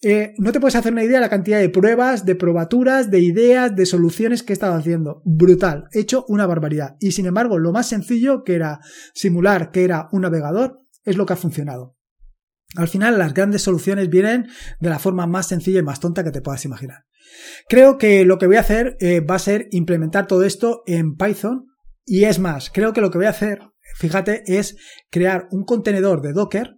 Eh, 0.01 0.33
no 0.39 0.51
te 0.51 0.61
puedes 0.61 0.77
hacer 0.77 0.95
una 0.95 1.05
idea 1.05 1.19
de 1.19 1.27
la 1.27 1.29
cantidad 1.29 1.59
de 1.59 1.69
pruebas, 1.69 2.25
de 2.25 2.37
probaturas, 2.37 3.11
de 3.11 3.21
ideas, 3.21 3.77
de 3.77 3.85
soluciones 3.85 4.43
que 4.43 4.53
he 4.53 4.55
estado 4.55 4.75
haciendo. 4.75 5.21
Brutal. 5.27 5.89
He 5.93 6.01
hecho 6.01 6.25
una 6.29 6.47
barbaridad. 6.47 6.97
Y 7.01 7.13
sin 7.13 7.27
embargo, 7.27 7.59
lo 7.59 7.73
más 7.73 7.87
sencillo 7.87 8.45
que 8.45 8.55
era 8.55 8.81
simular 9.13 9.71
que 9.73 9.85
era 9.85 10.09
un 10.13 10.23
navegador 10.23 10.79
es 11.05 11.19
lo 11.19 11.27
que 11.27 11.35
ha 11.35 11.37
funcionado. 11.37 11.97
Al 12.77 12.89
final, 12.89 13.19
las 13.19 13.35
grandes 13.35 13.63
soluciones 13.63 14.09
vienen 14.09 14.49
de 14.79 14.91
la 14.91 14.99
forma 14.99 15.27
más 15.27 15.49
sencilla 15.49 15.81
y 15.81 15.85
más 15.85 16.01
tonta 16.01 16.23
que 16.23 16.31
te 16.31 16.41
puedas 16.41 16.65
imaginar. 16.65 17.05
Creo 17.69 17.99
que 17.99 18.25
lo 18.25 18.39
que 18.39 18.47
voy 18.47 18.57
a 18.57 18.61
hacer 18.61 18.97
eh, 19.01 19.21
va 19.21 19.37
a 19.37 19.41
ser 19.41 19.69
implementar 19.71 20.27
todo 20.27 20.45
esto 20.45 20.83
en 20.87 21.17
Python 21.17 21.67
y 22.05 22.25
es 22.25 22.39
más, 22.39 22.71
creo 22.71 22.93
que 22.93 23.01
lo 23.01 23.11
que 23.11 23.19
voy 23.19 23.27
a 23.27 23.31
hacer, 23.31 23.61
fíjate, 23.97 24.43
es 24.47 24.77
crear 25.11 25.47
un 25.51 25.65
contenedor 25.65 26.23
de 26.23 26.33
Docker 26.33 26.77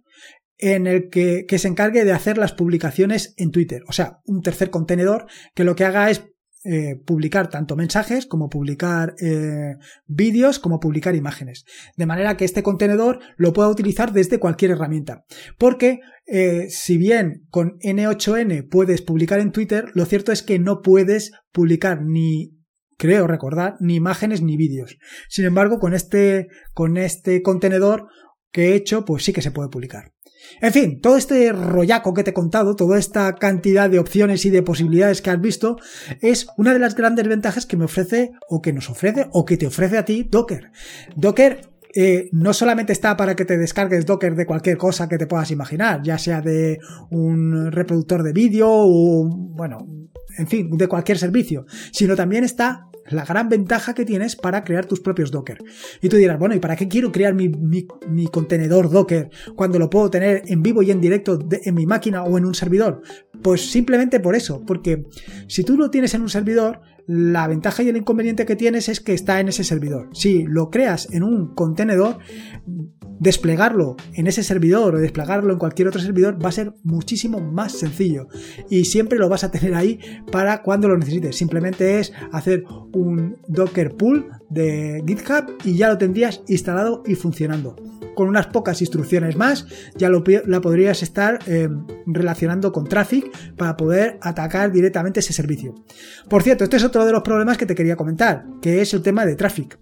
en 0.57 0.87
el 0.87 1.09
que, 1.09 1.45
que 1.47 1.57
se 1.57 1.67
encargue 1.67 2.05
de 2.05 2.11
hacer 2.11 2.37
las 2.37 2.53
publicaciones 2.53 3.33
en 3.37 3.51
Twitter. 3.51 3.81
O 3.87 3.93
sea, 3.93 4.19
un 4.25 4.41
tercer 4.41 4.69
contenedor 4.69 5.25
que 5.55 5.63
lo 5.63 5.75
que 5.75 5.85
haga 5.85 6.09
es 6.09 6.25
eh, 6.65 6.95
publicar 7.05 7.49
tanto 7.49 7.75
mensajes 7.75 8.25
como 8.25 8.49
publicar 8.49 9.15
eh, 9.21 9.75
vídeos 10.05 10.59
como 10.59 10.79
publicar 10.79 11.15
imágenes. 11.15 11.65
De 11.97 12.05
manera 12.05 12.37
que 12.37 12.45
este 12.45 12.63
contenedor 12.63 13.19
lo 13.35 13.51
pueda 13.51 13.69
utilizar 13.69 14.13
desde 14.13 14.39
cualquier 14.39 14.71
herramienta. 14.71 15.25
Porque 15.57 15.99
eh, 16.25 16.67
si 16.69 16.97
bien 16.97 17.45
con 17.49 17.77
N8N 17.79 18.69
puedes 18.69 19.01
publicar 19.01 19.39
en 19.39 19.51
Twitter, 19.51 19.91
lo 19.93 20.05
cierto 20.05 20.31
es 20.31 20.41
que 20.41 20.57
no 20.57 20.81
puedes 20.81 21.31
publicar 21.51 22.01
ni 22.01 22.53
creo 22.97 23.27
recordar, 23.27 23.75
ni 23.81 23.95
imágenes 23.95 24.41
ni 24.41 24.55
vídeos. 24.55 24.97
Sin 25.27 25.43
embargo, 25.43 25.79
con 25.79 25.93
este, 25.93 26.47
con 26.73 26.95
este 26.95 27.41
contenedor 27.41 28.07
que 28.51 28.69
he 28.69 28.75
hecho, 28.75 29.03
pues 29.03 29.25
sí 29.25 29.33
que 29.33 29.41
se 29.41 29.51
puede 29.51 29.67
publicar. 29.67 30.13
En 30.61 30.71
fin, 30.71 31.01
todo 31.01 31.17
este 31.17 31.51
rollaco 31.51 32.13
que 32.13 32.23
te 32.23 32.31
he 32.31 32.33
contado, 32.33 32.75
toda 32.75 32.97
esta 32.97 33.35
cantidad 33.35 33.89
de 33.89 33.99
opciones 33.99 34.45
y 34.45 34.49
de 34.49 34.63
posibilidades 34.63 35.21
que 35.21 35.29
has 35.29 35.41
visto, 35.41 35.77
es 36.21 36.47
una 36.57 36.73
de 36.73 36.79
las 36.79 36.95
grandes 36.95 37.27
ventajas 37.27 37.65
que 37.65 37.77
me 37.77 37.85
ofrece, 37.85 38.31
o 38.47 38.61
que 38.61 38.73
nos 38.73 38.89
ofrece, 38.89 39.27
o 39.31 39.45
que 39.45 39.57
te 39.57 39.67
ofrece 39.67 39.97
a 39.97 40.05
ti 40.05 40.27
Docker. 40.29 40.71
Docker 41.15 41.73
eh, 41.95 42.29
no 42.31 42.53
solamente 42.53 42.91
está 42.91 43.15
para 43.15 43.35
que 43.35 43.45
te 43.45 43.57
descargues 43.57 44.05
Docker 44.05 44.35
de 44.35 44.45
cualquier 44.45 44.77
cosa 44.77 45.07
que 45.07 45.17
te 45.17 45.27
puedas 45.27 45.51
imaginar, 45.51 46.01
ya 46.03 46.17
sea 46.17 46.41
de 46.41 46.79
un 47.11 47.71
reproductor 47.71 48.23
de 48.23 48.33
vídeo 48.33 48.67
o, 48.69 49.27
bueno, 49.27 49.85
en 50.37 50.47
fin, 50.47 50.75
de 50.75 50.87
cualquier 50.87 51.19
servicio, 51.19 51.65
sino 51.91 52.15
también 52.15 52.43
está 52.43 52.87
la 53.09 53.25
gran 53.25 53.49
ventaja 53.49 53.93
que 53.93 54.05
tienes 54.05 54.35
para 54.35 54.63
crear 54.63 54.85
tus 54.85 54.99
propios 54.99 55.31
Docker. 55.31 55.59
Y 56.01 56.09
tú 56.09 56.17
dirás, 56.17 56.39
bueno, 56.39 56.55
¿y 56.55 56.59
para 56.59 56.75
qué 56.75 56.87
quiero 56.87 57.11
crear 57.11 57.33
mi, 57.33 57.85
contenedor 58.31 58.89
Docker 58.89 59.29
cuando 59.55 59.79
lo 59.79 59.89
puedo 59.89 60.09
tener 60.09 60.43
en 60.47 60.63
vivo 60.63 60.81
y 60.81 60.91
en 60.91 61.01
directo 61.01 61.39
en 61.51 61.75
mi 61.75 61.85
máquina 61.85 62.23
o 62.23 62.37
en 62.37 62.45
un 62.45 62.55
servidor? 62.55 63.01
Pues 63.41 63.69
simplemente 63.69 64.19
por 64.19 64.35
eso, 64.35 64.63
porque 64.65 65.05
si 65.47 65.63
tú 65.63 65.77
lo 65.77 65.89
tienes 65.89 66.13
en 66.13 66.21
un 66.21 66.29
servidor, 66.29 66.81
la 67.07 67.47
ventaja 67.47 67.83
y 67.83 67.89
el 67.89 67.97
inconveniente 67.97 68.45
que 68.45 68.55
tienes 68.55 68.89
es 68.89 68.99
que 68.99 69.13
está 69.13 69.39
en 69.39 69.49
ese 69.49 69.63
servidor. 69.63 70.09
Si 70.13 70.43
lo 70.43 70.69
creas 70.69 71.09
en 71.11 71.23
un 71.23 71.53
contenedor, 71.53 72.17
desplegarlo 73.19 73.95
en 74.13 74.27
ese 74.27 74.43
servidor 74.43 74.95
o 74.95 74.99
desplegarlo 74.99 75.53
en 75.53 75.59
cualquier 75.59 75.87
otro 75.87 76.01
servidor 76.01 76.43
va 76.43 76.49
a 76.49 76.53
ser 76.53 76.73
muchísimo 76.83 77.39
más 77.39 77.71
sencillo 77.71 78.27
y 78.69 78.85
siempre 78.85 79.17
lo 79.17 79.29
vas 79.29 79.43
a 79.43 79.51
tener 79.51 79.75
ahí 79.75 79.99
para 80.31 80.61
cuando 80.61 80.87
lo 80.87 80.97
necesites. 80.97 81.35
Simplemente 81.35 81.99
es 81.99 82.11
hacer 82.31 82.63
un 82.93 83.37
Docker 83.47 83.95
pull 83.95 84.29
de 84.49 85.03
GitHub 85.07 85.57
y 85.63 85.75
ya 85.75 85.89
lo 85.89 85.97
tendrías 85.97 86.41
instalado 86.47 87.03
y 87.05 87.15
funcionando. 87.15 87.75
Con 88.15 88.27
unas 88.27 88.47
pocas 88.47 88.81
instrucciones 88.81 89.35
más 89.35 89.65
ya 89.95 90.09
lo, 90.09 90.23
la 90.45 90.61
podrías 90.61 91.03
estar 91.03 91.39
eh, 91.47 91.69
relacionando 92.05 92.71
con 92.71 92.87
Traffic 92.87 93.55
para 93.55 93.77
poder 93.77 94.17
atacar 94.21 94.71
directamente 94.71 95.19
ese 95.19 95.33
servicio. 95.33 95.75
Por 96.29 96.43
cierto, 96.43 96.63
este 96.63 96.77
es 96.77 96.83
otro 96.83 97.05
de 97.05 97.11
los 97.11 97.23
problemas 97.23 97.57
que 97.57 97.65
te 97.65 97.75
quería 97.75 97.95
comentar, 97.95 98.45
que 98.61 98.81
es 98.81 98.93
el 98.93 99.01
tema 99.01 99.25
de 99.25 99.35
Traffic. 99.35 99.77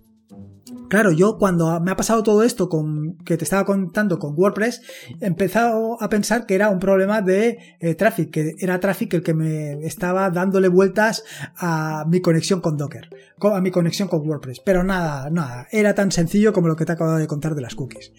Claro, 0.92 1.14
yo 1.14 1.38
cuando 1.38 1.80
me 1.80 1.90
ha 1.90 1.96
pasado 1.96 2.22
todo 2.22 2.44
esto 2.44 2.68
con 2.68 3.16
que 3.24 3.38
te 3.38 3.46
estaba 3.46 3.64
contando 3.64 4.20
con 4.20 4.34
WordPress, 4.36 4.82
he 5.22 5.26
empezado 5.26 5.96
a 6.04 6.10
pensar 6.10 6.46
que 6.46 6.54
era 6.54 6.70
un 6.70 6.80
problema 6.80 7.22
de 7.22 7.78
eh, 7.80 7.96
Traffic, 7.96 8.30
que 8.30 8.56
era 8.60 8.78
Traffic 8.82 9.14
el 9.14 9.24
que 9.24 9.34
me 9.34 9.86
estaba 9.86 10.30
dándole 10.32 10.68
vueltas 10.68 11.24
a 11.56 12.04
mi 12.10 12.20
conexión 12.20 12.60
con 12.60 12.76
Docker, 12.76 13.08
a 13.40 13.62
mi 13.62 13.72
conexión 13.72 14.10
con 14.10 14.28
WordPress. 14.28 14.60
Pero 14.66 14.84
nada, 14.84 15.30
nada, 15.30 15.66
era 15.72 15.96
tan 15.96 16.12
sencillo 16.12 16.52
como 16.52 16.68
lo 16.68 16.76
que 16.76 16.84
te 16.84 16.92
acabo 16.92 17.16
de 17.16 17.26
contar 17.26 17.56
de 17.56 17.62
las 17.62 17.74
cookies. 17.74 18.12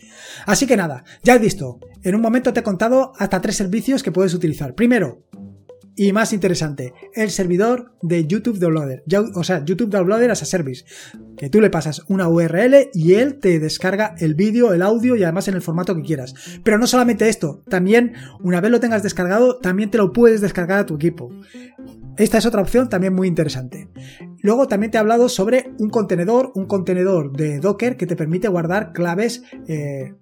Así 0.47 0.67
que 0.67 0.79
nada, 0.79 1.05
ya 1.23 1.35
has 1.35 1.43
visto, 1.43 1.79
en 2.03 2.15
un 2.15 2.23
momento 2.23 2.55
te 2.55 2.61
he 2.61 2.63
contado 2.63 3.13
hasta 3.19 3.43
tres 3.43 3.55
servicios 3.55 4.03
que 4.03 4.13
puedes 4.13 4.33
utilizar. 4.33 4.75
Primero, 4.75 5.25
y 5.95 6.13
más 6.13 6.33
interesante, 6.33 6.95
el 7.15 7.31
servidor 7.31 7.93
de 8.01 8.27
YouTube 8.27 8.59
Downloader. 8.59 9.05
O 9.35 9.45
sea, 9.45 9.65
YouTube 9.65 9.91
Downloader 9.91 10.31
as 10.31 10.43
a 10.43 10.47
Service. 10.47 10.85
Que 11.37 11.51
tú 11.51 11.61
le 11.61 11.71
pasas 11.71 12.03
una 12.09 12.29
URL 12.29 12.91
y 12.95 13.15
él 13.15 13.39
te 13.39 13.59
descarga 13.59 14.15
el 14.19 14.35
vídeo, 14.35 14.73
el 14.73 14.83
audio 14.83 15.17
y 15.17 15.23
además 15.23 15.49
en 15.49 15.55
el 15.55 15.63
formato 15.63 15.95
que 15.95 16.03
quieras. 16.03 16.35
Pero 16.65 16.79
no 16.79 16.87
solamente 16.87 17.29
esto, 17.29 17.63
también 17.69 18.15
una 18.41 18.61
vez 18.61 18.71
lo 18.71 18.81
tengas 18.81 19.03
descargado, 19.03 19.59
también 19.59 19.91
te 19.91 19.99
lo 19.99 20.13
puedes 20.13 20.41
descargar 20.41 20.79
a 20.79 20.87
tu 20.87 20.95
equipo. 20.95 21.31
Esta 22.17 22.39
es 22.39 22.47
otra 22.47 22.63
opción 22.63 22.89
también 22.89 23.15
muy 23.15 23.29
interesante. 23.29 23.89
Luego 24.43 24.69
también 24.69 24.91
te 24.91 24.99
he 24.99 25.01
hablado 25.01 25.29
sobre 25.29 25.73
un 25.79 25.91
contenedor, 25.91 26.53
un 26.55 26.67
contenedor 26.67 27.33
de 27.33 27.59
Docker 27.59 27.97
que 27.97 28.07
te 28.07 28.17
permite 28.17 28.49
guardar 28.49 28.93
claves 28.93 29.43
eh, 29.69 30.15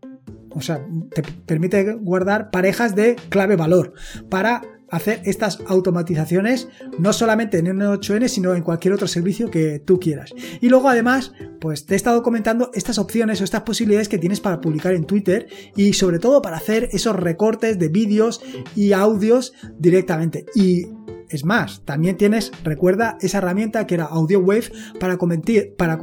o 0.52 0.60
sea, 0.60 0.84
te 1.14 1.22
permite 1.22 1.94
guardar 1.94 2.50
parejas 2.50 2.94
de 2.94 3.16
clave 3.28 3.56
valor 3.56 3.92
para 4.28 4.62
hacer 4.90 5.22
estas 5.24 5.58
automatizaciones 5.66 6.68
no 6.98 7.12
solamente 7.12 7.58
en 7.58 7.66
N8N, 7.66 8.28
sino 8.28 8.54
en 8.54 8.62
cualquier 8.62 8.94
otro 8.94 9.06
servicio 9.06 9.50
que 9.50 9.78
tú 9.78 9.98
quieras. 9.98 10.32
Y 10.60 10.68
luego 10.68 10.88
además, 10.88 11.32
pues 11.60 11.86
te 11.86 11.94
he 11.94 11.96
estado 11.96 12.22
comentando 12.22 12.70
estas 12.74 12.98
opciones 12.98 13.40
o 13.40 13.44
estas 13.44 13.62
posibilidades 13.62 14.08
que 14.08 14.18
tienes 14.18 14.40
para 14.40 14.60
publicar 14.60 14.94
en 14.94 15.04
Twitter 15.04 15.48
y 15.76 15.92
sobre 15.92 16.18
todo 16.18 16.42
para 16.42 16.56
hacer 16.56 16.88
esos 16.92 17.16
recortes 17.16 17.78
de 17.78 17.88
vídeos 17.88 18.40
y 18.74 18.92
audios 18.92 19.52
directamente. 19.78 20.46
Y 20.54 20.86
es 21.30 21.44
más, 21.44 21.82
también 21.84 22.16
tienes, 22.16 22.50
recuerda 22.64 23.16
esa 23.20 23.38
herramienta 23.38 23.86
que 23.86 23.94
era 23.94 24.04
AudioWave 24.04 24.72
para 24.98 25.16
comentar, 25.16 25.54
para 25.78 25.96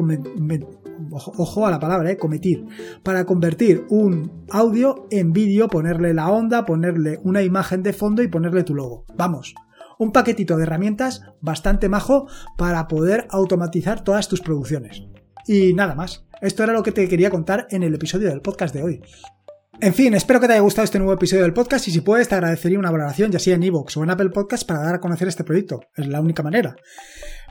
ojo, 1.12 1.66
a 1.66 1.72
la 1.72 1.80
palabra, 1.80 2.12
eh, 2.12 2.18
cometir, 2.18 2.66
para 3.04 3.26
convertir 3.26 3.86
un 3.90 4.46
audio 4.50 5.08
en 5.12 5.34
vídeo, 5.34 5.68
ponerle 5.68 6.14
la 6.14 6.30
onda, 6.30 6.66
ponerle 6.66 7.20
una 7.24 7.42
imagen 7.42 7.84
de 7.84 7.94
fondo 7.94 8.22
y 8.22 8.28
ponerle 8.28 8.64
tu 8.64 8.76
logo. 8.76 9.06
Vamos, 9.16 9.56
un 9.98 10.12
paquetito 10.12 10.58
de 10.58 10.64
herramientas 10.64 11.24
bastante 11.42 11.90
majo 11.90 12.28
para 12.58 12.88
poder 12.88 13.28
automatizar 13.30 14.04
todas 14.04 14.28
tus 14.28 14.42
producciones. 14.42 15.04
Y 15.48 15.74
nada 15.74 15.96
más, 15.96 16.26
esto 16.42 16.64
era 16.64 16.74
lo 16.74 16.84
que 16.84 16.92
te 16.92 17.08
quería 17.08 17.30
contar 17.30 17.68
en 17.72 17.84
el 17.84 17.96
episodio 17.96 18.30
del 18.30 18.42
podcast 18.42 18.74
de 18.74 18.84
hoy. 18.84 19.02
En 19.80 19.94
fin, 19.94 20.14
espero 20.16 20.40
que 20.40 20.48
te 20.48 20.54
haya 20.54 20.62
gustado 20.62 20.86
este 20.86 20.98
nuevo 20.98 21.14
episodio 21.14 21.44
del 21.44 21.54
podcast 21.54 21.88
y 21.88 21.92
si 21.92 22.02
puedes 22.02 22.28
te 22.28 22.34
agradecería 22.34 22.80
una 22.80 22.90
valoración 22.90 23.32
ya 23.32 23.38
sea 23.38 23.54
en 23.54 23.62
iVoox 23.62 23.96
o 23.98 24.04
en 24.04 24.10
Apple 24.10 24.32
Podcast 24.32 24.68
para 24.68 24.82
dar 24.82 24.96
a 24.96 25.00
conocer 25.00 25.28
este 25.28 25.44
proyecto. 25.44 25.82
Es 25.96 26.08
la 26.08 26.20
única 26.20 26.42
manera. 26.42 26.76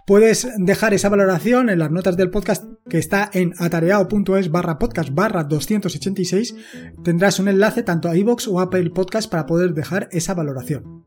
Puedes 0.07 0.47
dejar 0.57 0.95
esa 0.95 1.09
valoración 1.09 1.69
en 1.69 1.81
las 1.81 1.90
notas 1.90 2.16
del 2.16 2.31
podcast 2.31 2.64
que 2.88 2.99
está 2.99 3.29
en 3.33 3.55
atareado.es 3.59 4.53
barra 4.53 4.79
podcast 4.79 5.11
barra 5.12 5.42
286. 5.42 6.55
Tendrás 7.03 7.40
un 7.40 7.49
enlace 7.49 7.83
tanto 7.83 8.09
a 8.09 8.16
iVoox 8.16 8.47
o 8.47 8.61
Apple 8.61 8.90
Podcast 8.90 9.29
para 9.29 9.47
poder 9.47 9.75
dejar 9.75 10.09
esa 10.12 10.33
valoración. 10.35 11.05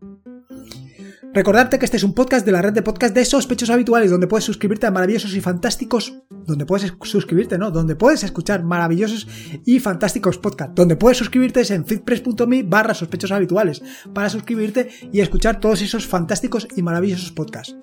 Recordarte 1.33 1.79
que 1.79 1.85
este 1.85 1.95
es 1.95 2.03
un 2.03 2.13
podcast 2.13 2.45
de 2.45 2.51
la 2.51 2.62
red 2.62 2.73
de 2.73 2.81
podcast 2.81 3.15
de 3.15 3.23
sospechosos 3.23 3.73
habituales, 3.73 4.12
donde 4.12 4.27
puedes 4.27 4.43
suscribirte 4.43 4.88
a 4.88 4.91
maravillosos 4.91 5.33
y 5.33 5.39
fantásticos. 5.39 6.21
Donde 6.49 6.65
puedes 6.65 6.93
suscribirte, 7.03 7.57
¿no? 7.57 7.69
Donde 7.69 7.95
puedes 7.95 8.23
escuchar 8.23 8.63
maravillosos 8.63 9.27
y 9.65 9.79
fantásticos 9.79 10.38
podcasts. 10.39 10.73
Donde 10.75 10.95
puedes 10.95 11.17
suscribirte 11.17 11.62
es 11.62 11.71
en 11.71 11.85
fitpress.me 11.85 12.63
barra 12.63 12.93
habituales 13.31 13.83
para 14.13 14.29
suscribirte 14.29 14.89
y 15.12 15.19
escuchar 15.19 15.59
todos 15.59 15.81
esos 15.81 16.07
fantásticos 16.07 16.67
y 16.75 16.81
maravillosos 16.81 17.31
podcasts. 17.31 17.75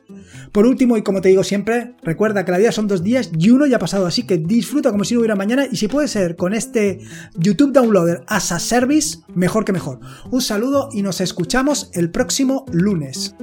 Por 0.52 0.66
último, 0.66 0.96
y 0.96 1.02
como 1.02 1.20
te 1.20 1.28
digo 1.28 1.44
siempre, 1.44 1.94
recuerda 2.02 2.44
que 2.44 2.52
la 2.52 2.58
vida 2.58 2.72
son 2.72 2.88
dos 2.88 3.02
días 3.02 3.30
y 3.38 3.50
uno 3.50 3.66
ya 3.66 3.76
ha 3.76 3.80
pasado, 3.80 4.06
así 4.06 4.24
que 4.24 4.38
disfruta 4.38 4.90
como 4.90 5.04
si 5.04 5.14
no 5.14 5.20
hubiera 5.20 5.36
mañana 5.36 5.66
y 5.70 5.76
si 5.76 5.88
puede 5.88 6.08
ser 6.08 6.36
con 6.36 6.54
este 6.54 7.00
YouTube 7.36 7.72
Downloader 7.72 8.24
as 8.26 8.52
a 8.52 8.58
Service, 8.58 9.18
mejor 9.34 9.64
que 9.64 9.72
mejor. 9.72 10.00
Un 10.30 10.40
saludo 10.40 10.88
y 10.92 11.02
nos 11.02 11.20
escuchamos 11.20 11.90
el 11.94 12.10
próximo 12.10 12.66
lunes. 12.72 13.34